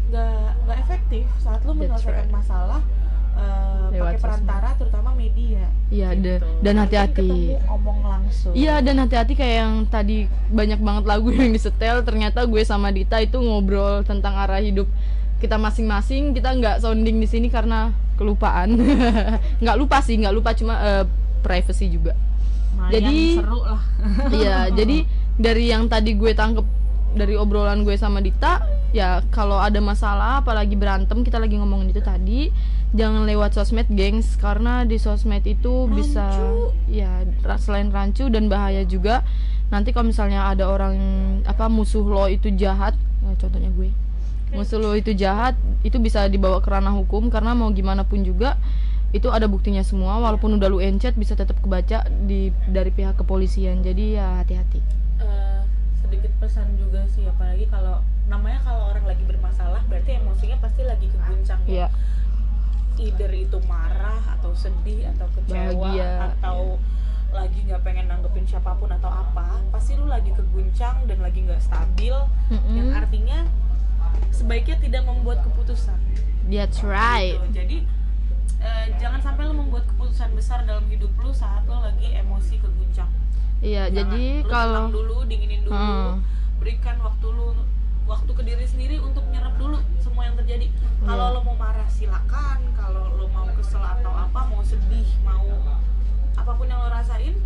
nggak 0.09 0.48
nggak 0.64 0.78
efektif 0.88 1.24
saat 1.44 1.61
lu 1.68 1.76
menyelesaikan 1.76 2.24
right. 2.24 2.33
masalah 2.33 2.81
Lewat 3.88 4.05
pakai 4.09 4.20
perantara 4.20 4.68
terutama 4.74 5.11
media. 5.12 5.68
Iya, 5.88 6.09
gitu. 6.12 6.24
da- 6.24 6.40
dan 6.62 6.74
hati-hati. 6.78 7.31
omong 7.66 8.00
langsung. 8.02 8.52
Iya 8.52 8.81
dan 8.81 8.96
hati-hati 8.98 9.33
kayak 9.33 9.57
yang 9.59 9.74
tadi 9.85 10.16
banyak 10.48 10.78
banget 10.78 11.05
lagu 11.05 11.28
yang 11.31 11.50
disetel 11.50 12.00
ternyata 12.00 12.42
gue 12.42 12.62
sama 12.62 12.88
Dita 12.88 13.18
itu 13.18 13.37
ngobrol 13.37 14.00
tentang 14.02 14.33
arah 14.35 14.59
hidup 14.59 14.88
kita 15.38 15.57
masing-masing 15.57 16.33
kita 16.33 16.48
nggak 16.50 16.78
sounding 16.78 17.18
di 17.18 17.26
sini 17.26 17.48
karena 17.48 17.90
kelupaan 18.14 18.78
nggak 19.62 19.76
lupa 19.76 19.98
sih 19.98 20.14
nggak 20.14 20.31
lupa 20.31 20.55
cuma 20.55 20.74
eh, 20.78 21.05
privacy 21.40 21.90
juga 21.90 22.14
Lumayan 22.72 22.92
jadi- 22.94 23.37
seru 23.37 23.61
lah. 23.61 23.83
iya 24.38 24.59
jadi 24.70 24.96
dari 25.35 25.64
yang 25.66 25.87
tadi 25.87 26.14
gue 26.14 26.31
tangkep 26.31 26.62
dari 27.12 27.35
obrolan 27.35 27.83
gue 27.83 27.92
sama 27.94 28.22
Dita 28.22 28.62
ya 28.90 29.20
kalau 29.28 29.59
ada 29.59 29.76
masalah 29.78 30.40
apalagi 30.40 30.72
berantem 30.72 31.20
kita 31.20 31.37
lagi 31.37 31.59
ngomongin 31.59 31.90
itu 31.90 32.00
tadi 32.00 32.48
jangan 32.92 33.24
lewat 33.24 33.57
sosmed 33.57 33.88
gengs. 33.92 34.37
Karena 34.37 34.85
di 34.85 34.96
sosmed 34.96 35.44
itu 35.44 35.88
bisa 35.88 36.28
Rancu. 36.28 36.72
ya 36.88 37.24
ra- 37.42 37.61
selain 37.61 37.88
rancu 37.88 38.28
dan 38.28 38.46
bahaya 38.52 38.85
juga 38.85 39.24
nanti 39.72 39.88
kalau 39.96 40.12
misalnya 40.12 40.52
ada 40.52 40.68
orang 40.68 40.94
apa 41.48 41.64
musuh 41.72 42.05
lo 42.05 42.28
itu 42.28 42.52
jahat 42.52 42.92
ya, 43.24 43.33
contohnya 43.40 43.72
gue 43.72 43.88
musuh 44.52 44.76
lo 44.76 44.92
itu 44.92 45.16
jahat 45.16 45.57
itu 45.81 45.96
bisa 45.96 46.28
dibawa 46.28 46.61
ke 46.61 46.68
ranah 46.68 46.92
hukum. 46.92 47.33
Karena 47.33 47.57
mau 47.57 47.72
gimana 47.72 48.05
pun 48.05 48.20
juga 48.20 48.61
itu 49.16 49.33
ada 49.33 49.48
buktinya 49.48 49.81
semua. 49.81 50.20
Walaupun 50.20 50.61
udah 50.61 50.68
lu 50.68 50.81
encet 50.81 51.16
bisa 51.16 51.33
tetap 51.33 51.57
kebaca 51.61 52.05
di 52.28 52.52
dari 52.68 52.92
pihak 52.92 53.16
kepolisian. 53.16 53.81
Jadi 53.81 54.20
ya 54.20 54.44
hati-hati. 54.44 54.81
Eh, 55.24 55.61
sedikit 56.05 56.33
pesan 56.37 56.76
juga 56.76 57.09
sih. 57.09 57.24
Apalagi 57.24 57.64
kalau 57.72 58.05
namanya 58.28 58.61
kalau 58.64 58.92
orang 58.92 59.05
lagi 59.09 59.24
bermasalah 59.24 59.81
berarti 59.88 60.20
emosinya 60.20 60.57
pasti 60.61 60.85
lagi 60.85 61.09
keguncang 61.09 61.61
ya. 61.64 61.72
Iya. 61.72 61.87
Either 62.96 63.31
itu 63.31 63.59
marah 63.64 64.20
atau 64.37 64.52
sedih 64.52 65.09
atau 65.11 65.26
kecewa 65.33 65.72
Bahagia, 65.78 66.11
atau 66.33 66.76
lagi 67.31 67.64
nggak 67.64 67.81
pengen 67.81 68.07
nanggepin 68.07 68.44
siapa 68.44 68.76
pun 68.76 68.88
atau 68.88 69.09
apa 69.09 69.57
pasti 69.68 69.96
lu 69.96 70.05
lagi 70.05 70.28
keguncang 70.31 71.07
dan 71.07 71.18
lagi 71.18 71.40
nggak 71.40 71.59
stabil 71.59 72.12
Mm-mm. 72.48 72.74
yang 72.74 72.92
artinya 72.92 73.48
sebaiknya 74.28 74.76
tidak 74.78 75.02
membuat 75.02 75.40
keputusan 75.42 75.96
that's 76.46 76.81
right 76.83 77.40
gitu. 77.40 77.57
jadi 77.57 77.76
eh, 78.61 78.87
jangan 78.96 79.20
sampai 79.22 79.48
lu 79.48 79.57
membuat 79.57 79.88
keputusan 79.88 80.28
besar 80.33 80.61
dalam 80.62 80.85
hidup 80.87 81.09
lu 81.16 81.33
saat 81.33 81.64
lu 81.64 81.72
lagi 81.74 82.12
emosi 82.12 82.61
keguncang 82.61 83.09
iya 83.59 83.88
Jangan. 83.88 83.96
jadi 84.12 84.22
Lu 84.38 84.48
kalau 84.48 84.85
dulu 84.88 85.16
dinginin 85.24 85.62
dulu 85.62 85.72
Hmm. 85.72 86.20
berikan 86.59 87.00
waktu 87.00 87.26
lu 87.26 87.57
waktu 88.05 88.28
ke 88.28 88.42
diri 88.42 88.66
sendiri 88.66 88.96
untuk 88.98 89.24
nyerap 89.26 89.57
dulu 89.57 89.81
semua 89.96 90.26
yang 90.26 90.37
terjadi 90.37 90.68
kalau 91.00 91.26
Iya. 91.26 91.35
lo 91.35 91.40
mau 91.42 91.57
marah 91.57 91.88
silakan 91.88 92.61
kalau 92.72 93.16
lo 93.16 93.24
mau 93.26 93.48
kesel 93.48 93.81
atau 93.81 94.12
apa 94.12 94.40
mau 94.44 94.61
sedih 94.61 95.09
mau 95.22 95.48
apa 96.35 96.52
pun 96.52 96.66
yang 96.66 96.76
lo 96.76 96.88
rasain 96.88 97.38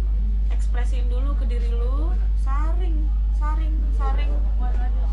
ekspresiin 0.76 1.08
dulu 1.08 1.32
ke 1.40 1.44
diri 1.48 1.72
lu 1.72 2.12
saring 2.44 3.00
saring 3.40 3.72
saring. 3.96 4.28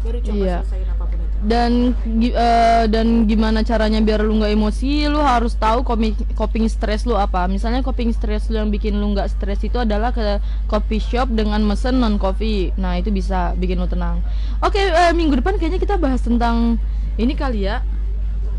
Baru 0.04 0.20
coba 0.20 0.36
Iya. 0.36 0.58
selesaiin 0.68 0.90
apa 0.92 1.04
pun 1.08 1.16
itu. 1.24 1.36
Dan 1.48 1.72
eh, 2.20 2.84
dan 2.92 3.08
gimana 3.32 3.64
caranya 3.64 4.04
biar 4.04 4.28
lu 4.28 4.44
nggak 4.44 4.52
emosi 4.52 5.08
lu 5.08 5.24
harus 5.24 5.56
tahu 5.56 5.88
coping 6.36 6.68
stress 6.68 7.08
lu 7.08 7.16
apa. 7.16 7.48
Misalnya 7.48 7.80
coping 7.80 8.12
stress 8.12 8.52
lu 8.52 8.60
yang 8.60 8.76
bikin 8.76 9.00
lu 9.00 9.16
nggak 9.16 9.32
stres 9.32 9.64
itu 9.64 9.80
adalah 9.80 10.12
ke 10.12 10.44
coffee 10.68 11.00
shop 11.00 11.32
dengan 11.32 11.64
mesen 11.64 12.04
non 12.04 12.20
coffee. 12.20 12.76
Nah 12.76 13.00
itu 13.00 13.16
bisa 13.16 13.56
bikin 13.56 13.80
lu 13.80 13.88
tenang. 13.88 14.20
Oke 14.60 14.84
eh, 14.84 15.16
minggu 15.16 15.40
depan 15.40 15.56
kayaknya 15.56 15.80
kita 15.80 15.96
bahas 15.96 16.20
tentang 16.20 16.76
ini 17.16 17.40
kali 17.40 17.72
ya. 17.72 17.80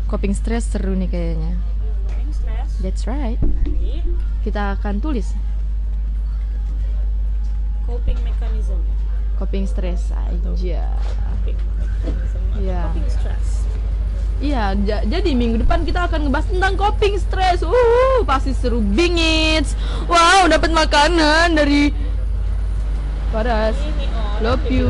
Coping 0.09 0.33
stress 0.33 0.73
seru 0.73 0.97
nih 0.97 1.13
kayaknya. 1.13 1.53
Coping 2.09 2.33
stress. 2.33 2.69
That's 2.81 3.05
right. 3.05 3.37
Baik. 3.61 4.01
kita 4.41 4.77
akan 4.81 5.01
tulis 5.01 5.33
coping 7.85 8.17
mechanism 8.21 8.79
coping 9.35 9.65
stress 9.65 10.09
aja 10.11 10.49
coping 11.31 11.57
mechanism 11.75 12.41
Iya. 12.55 12.81
coping 12.85 13.09
stress 13.09 13.47
Iya, 14.35 14.75
ja- 14.83 14.99
jadi 15.01 15.31
minggu 15.31 15.63
depan 15.63 15.81
kita 15.81 16.11
akan 16.11 16.27
ngebahas 16.27 16.43
tentang 16.45 16.75
coping 16.75 17.15
stress. 17.15 17.63
Uh, 17.63 17.71
pasti 18.25 18.51
seru 18.51 18.83
bingit. 18.83 19.63
Wow, 20.05 20.51
dapat 20.51 20.75
makanan 20.75 21.55
dari 21.55 21.95
Paras. 23.31 23.75
Ini 23.77 24.05
orang 24.11 24.43
Love 24.43 24.65
you. 24.67 24.89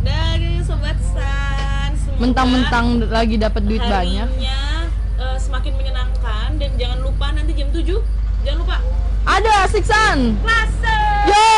Dari 0.00 0.64
sobat 0.64 0.96
San, 1.04 1.92
Mentang-mentang 2.16 3.04
lagi 3.04 3.36
dapat 3.36 3.62
duit 3.62 3.84
banyak. 3.84 4.28
eh, 4.32 5.36
semakin 5.36 5.72
menyenangkan 5.74 6.56
dan 6.56 6.70
jangan 6.74 6.98
lupa 7.00 7.26
nanti 7.30 7.52
jam 7.52 7.68
7 7.68 8.00
jangan 8.46 8.58
lupa 8.62 8.78
Ada 9.26 9.66
Siksan. 9.66 10.18
klase. 10.38 10.98
Yo! 11.26 11.50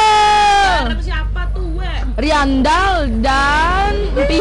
Bareng 0.89 1.05
siapa 1.05 1.41
tuh, 1.53 1.69
we? 1.77 1.95
Riandal 2.17 3.13
dan 3.21 3.93
Pi. 4.17 4.41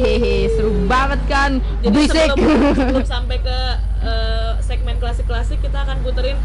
Hehe, 0.00 0.48
seru 0.56 0.72
banget 0.88 1.20
kan? 1.28 1.60
Jadi 1.84 2.08
Berisik. 2.08 2.32
sebelum, 2.32 2.72
sebelum 2.80 3.04
sampai 3.04 3.36
ke 3.44 3.58
eh, 4.00 4.52
segmen 4.64 4.96
klasik-klasik 4.96 5.60
kita 5.60 5.84
akan 5.84 6.00
puterin 6.00 6.40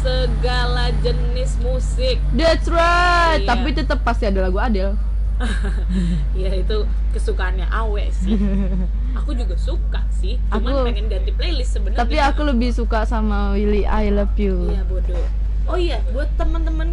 segala 0.00 0.88
jenis 1.04 1.60
musik. 1.60 2.16
That's 2.32 2.64
right. 2.72 3.44
Iya. 3.44 3.48
Tapi 3.52 3.68
tetap 3.76 4.00
pasti 4.00 4.24
ada 4.24 4.48
lagu 4.48 4.56
Adele. 4.56 4.96
ya 6.40 6.56
itu 6.56 6.88
kesukaannya 7.12 7.68
Awe 7.68 8.08
sih. 8.16 8.32
Aku 9.14 9.30
juga 9.32 9.54
suka 9.54 10.00
sih, 10.10 10.36
cuman 10.50 10.70
Aku- 10.72 10.84
pengen 10.84 11.06
ganti 11.06 11.30
playlist 11.30 11.70
sebenarnya. 11.72 12.00
Tapi 12.02 12.16
aku 12.18 12.40
lebih 12.44 12.70
suka 12.70 13.02
sama 13.04 13.54
Willy 13.54 13.82
I 13.82 14.10
Love 14.10 14.34
You. 14.36 14.56
Iya 14.70 14.82
bodoh. 14.84 15.24
Oh 15.64 15.78
iya, 15.78 16.02
buat 16.10 16.28
temen-temen 16.34 16.88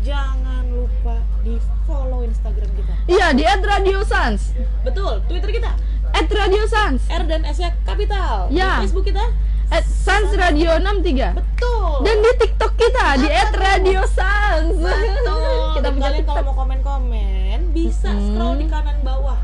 jangan 0.00 0.64
lupa 0.66 1.16
di 1.40 1.54
follow 1.84 2.20
Instagram 2.20 2.68
kita. 2.74 2.94
Iya 3.06 3.26
di 3.32 3.44
@radiosans. 3.44 4.52
Betul, 4.82 5.22
Twitter 5.24 5.50
kita 5.52 5.70
@radiosans. 6.10 7.04
R 7.06 7.22
dan 7.24 7.44
S 7.44 7.58
nya 7.58 7.70
kapital. 7.82 8.48
Ya. 8.48 8.80
Di 8.80 8.88
Facebook 8.88 9.06
kita 9.06 9.24
@sansradio63. 10.04 11.34
betul. 11.34 11.92
Dan 12.02 12.16
di 12.20 12.30
TikTok 12.36 12.72
kita 12.74 13.06
di 13.16 13.28
@radiosans. 13.52 14.74
Betul. 14.76 15.58
kita 15.76 15.82
Dan 15.82 15.92
punya 15.94 16.04
kalian 16.08 16.24
kalau 16.24 16.42
mau 16.44 16.56
komen-komen 16.56 17.58
bisa 17.70 18.10
Mm-mm. 18.10 18.26
scroll 18.30 18.54
di 18.56 18.66
kanan 18.66 18.98
bawah. 19.02 19.38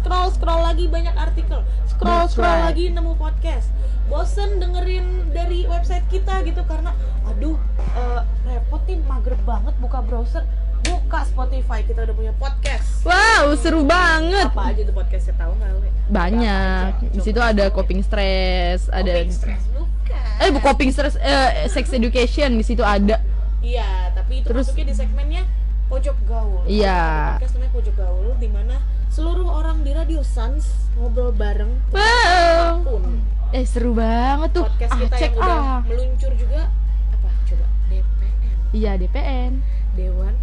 Scroll 0.00 0.32
scroll 0.32 0.62
lagi 0.64 0.88
banyak 0.88 1.12
artikel. 1.12 1.60
Scroll 1.84 2.24
That's 2.24 2.32
scroll 2.32 2.48
right. 2.48 2.72
lagi 2.72 2.88
nemu 2.88 3.12
podcast. 3.20 3.68
Bosen 4.08 4.58
dengerin 4.58 5.28
dari 5.30 5.68
website 5.68 6.02
kita 6.08 6.40
gitu 6.42 6.64
karena 6.64 6.96
aduh 7.28 7.54
eh, 7.94 8.20
repot 8.48 8.80
nih 8.88 8.98
mager 9.04 9.36
banget 9.44 9.76
buka 9.76 10.00
browser. 10.00 10.42
Buka 10.80 11.28
Spotify 11.28 11.84
kita 11.84 12.08
udah 12.08 12.16
punya 12.16 12.32
podcast. 12.40 13.04
Wow, 13.04 13.52
seru 13.60 13.84
banget. 13.84 14.48
Apa 14.48 14.72
aja 14.72 14.80
tuh 14.82 14.96
podcastnya 14.96 15.36
tahu 15.36 15.52
nggak? 15.60 15.70
Banyak. 16.08 16.90
Di 17.12 17.20
situ 17.20 17.36
ada 17.38 17.68
coping 17.68 18.00
stress, 18.00 18.88
ada 18.88 19.20
Coping 19.20 19.30
stress 19.36 19.62
bukan. 19.70 20.40
Eh, 20.40 20.48
bu 20.48 20.58
coping 20.58 20.90
stress 20.90 21.14
eh, 21.20 21.68
sex 21.68 21.92
education 21.92 22.56
di 22.56 22.64
situ 22.64 22.80
ada. 22.80 23.20
Iya, 23.60 24.16
tapi 24.16 24.40
itu 24.40 24.48
Terus- 24.48 24.72
masuknya 24.72 24.88
di 24.88 24.94
segmennya 24.96 25.42
pojok 25.86 26.16
gaul. 26.24 26.64
Iya. 26.64 27.36
Ada 27.36 27.44
Podcast 27.44 27.54
namanya 27.60 27.72
pojok 27.76 27.94
gaul 27.94 28.28
di 28.40 28.48
mana 28.48 28.76
seluruh 29.10 29.50
orang 29.50 29.82
di 29.82 29.90
Radio 29.90 30.22
Sans 30.22 30.62
ngobrol 30.94 31.34
bareng 31.34 31.70
Wow. 31.90 32.86
pun. 32.86 33.18
Eh, 33.50 33.66
seru 33.66 33.90
banget 33.92 34.54
tuh. 34.54 34.64
Podcast 34.64 34.92
ah, 34.94 34.98
kita 35.00 35.16
cek 35.18 35.22
yang 35.26 35.34
udah 35.36 35.58
ah. 35.58 35.80
meluncur 35.82 36.32
juga 36.38 36.70
apa? 37.10 37.28
Coba 37.44 37.66
DPN, 37.90 38.34
Iya, 38.70 38.92
DPN. 38.94 39.52
Dewan 39.98 40.34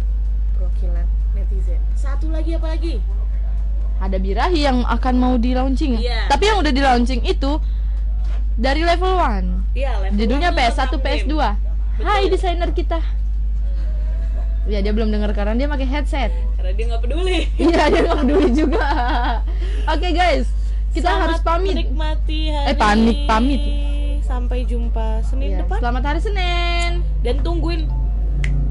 Perwakilan 0.52 1.06
Netizen. 1.32 1.80
Satu 1.96 2.28
lagi 2.28 2.52
apa 2.52 2.68
lagi? 2.68 3.00
Ada 3.98 4.20
birahi 4.20 4.60
yang 4.62 4.84
akan 4.84 5.14
mau 5.16 5.34
di 5.34 5.56
launching. 5.56 5.96
Iya. 5.98 6.28
Tapi 6.28 6.44
yang 6.46 6.60
udah 6.60 6.70
di 6.70 6.82
launching 6.84 7.24
itu 7.24 7.56
dari 8.54 8.84
level 8.84 9.16
1. 9.16 9.72
Iya, 9.72 9.92
level 10.04 10.16
Judulnya 10.20 10.50
one 10.52 10.58
PS1, 10.60 10.78
tentang 10.92 11.00
PS2. 11.00 11.32
game. 11.32 11.56
Hai 11.98 12.24
desainer 12.28 12.70
kita. 12.70 13.00
Ya 14.68 14.84
dia 14.84 14.92
belum 14.92 15.08
dengar 15.08 15.32
karena 15.32 15.56
dia 15.56 15.66
pakai 15.66 15.88
headset. 15.88 16.30
Karena 16.58 16.70
dia 16.72 16.84
nggak 16.86 17.02
peduli. 17.02 17.38
Iya 17.62 17.82
dia 17.86 18.00
nggak 18.02 18.18
peduli 18.20 18.48
juga. 18.52 18.84
Oke 19.88 20.08
guys, 20.10 20.46
kita 20.90 21.06
Selamat 21.06 21.22
harus 21.24 21.40
pamit. 21.40 21.72
Menikmati 21.72 22.40
hari. 22.48 22.66
Eh, 22.66 22.76
pamit, 22.76 23.18
pamit. 23.24 23.62
Sampai 24.20 24.58
jumpa 24.62 25.22
Senin 25.22 25.48
Iya, 25.50 25.58
depan. 25.64 25.78
Selamat 25.78 26.02
hari 26.04 26.20
Senin. 26.20 26.90
dan 27.18 27.40
tungguin 27.40 27.88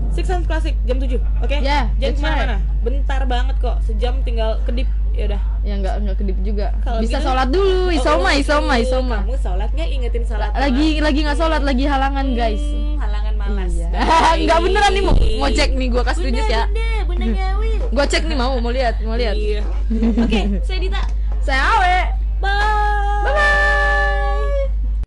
Six 0.09 0.23
Sense 0.25 0.45
Classic 0.45 0.73
jam 0.83 0.97
7 0.97 1.19
oke? 1.19 1.57
Ya, 1.59 1.89
Jangan 1.91 1.99
that's 1.99 2.17
ke 2.17 2.23
mana-mana 2.23 2.57
Bentar 2.79 3.21
banget 3.23 3.55
kok 3.59 3.77
Sejam 3.83 4.17
tinggal 4.21 4.57
kedip 4.63 4.89
Ya 5.11 5.27
udah 5.27 5.41
Ya 5.61 5.73
nggak 5.75 5.93
nggak 5.99 6.15
kedip 6.15 6.37
juga. 6.41 6.73
Kalau 6.79 7.01
Bisa 7.01 7.17
gitu- 7.17 7.25
sholat 7.27 7.47
dulu. 7.49 7.89
Isoma, 7.91 8.29
Oh, 8.29 8.33
isoma, 8.33 8.71
oh, 8.71 8.77
isoma. 8.79 9.17
Kamu 9.19 9.35
sholat 9.35 9.69
nggak 9.71 9.89
ingetin 9.91 10.23
sholat 10.23 10.49
Lagi 10.53 10.89
lagi 10.99 11.19
nggak 11.21 11.35
sholat, 11.35 11.61
lagi 11.61 11.83
halangan 11.85 12.27
guys. 12.31 12.61
Hmm, 12.61 12.97
Halangan 12.97 13.33
malas 13.35 13.71
Iya. 13.71 13.89
Nggak 14.43 14.57
beneran 14.59 14.91
nih 14.91 15.03
mau 15.03 15.13
mau 15.37 15.49
cek 15.49 15.69
nih 15.71 15.87
gua 15.87 16.03
kasih 16.03 16.23
tunjuk 16.23 16.47
ya. 16.47 16.63
Bunda, 16.65 16.87
bunda 17.03 17.25
nyawi 17.27 17.69
Gue 17.91 18.05
cek 18.07 18.23
nih 18.27 18.37
mau, 18.37 18.55
mau 18.59 18.71
lihat, 18.71 18.99
mau 19.03 19.15
lihat. 19.15 19.35
Iya. 19.35 19.63
Oke, 19.63 20.27
okay, 20.27 20.43
saya 20.67 20.79
Dita. 20.79 21.01
Saya 21.43 21.61
Awe. 21.63 21.97
Bye. 22.37 22.51
Bye. 23.23 23.33
-bye. 23.33 23.56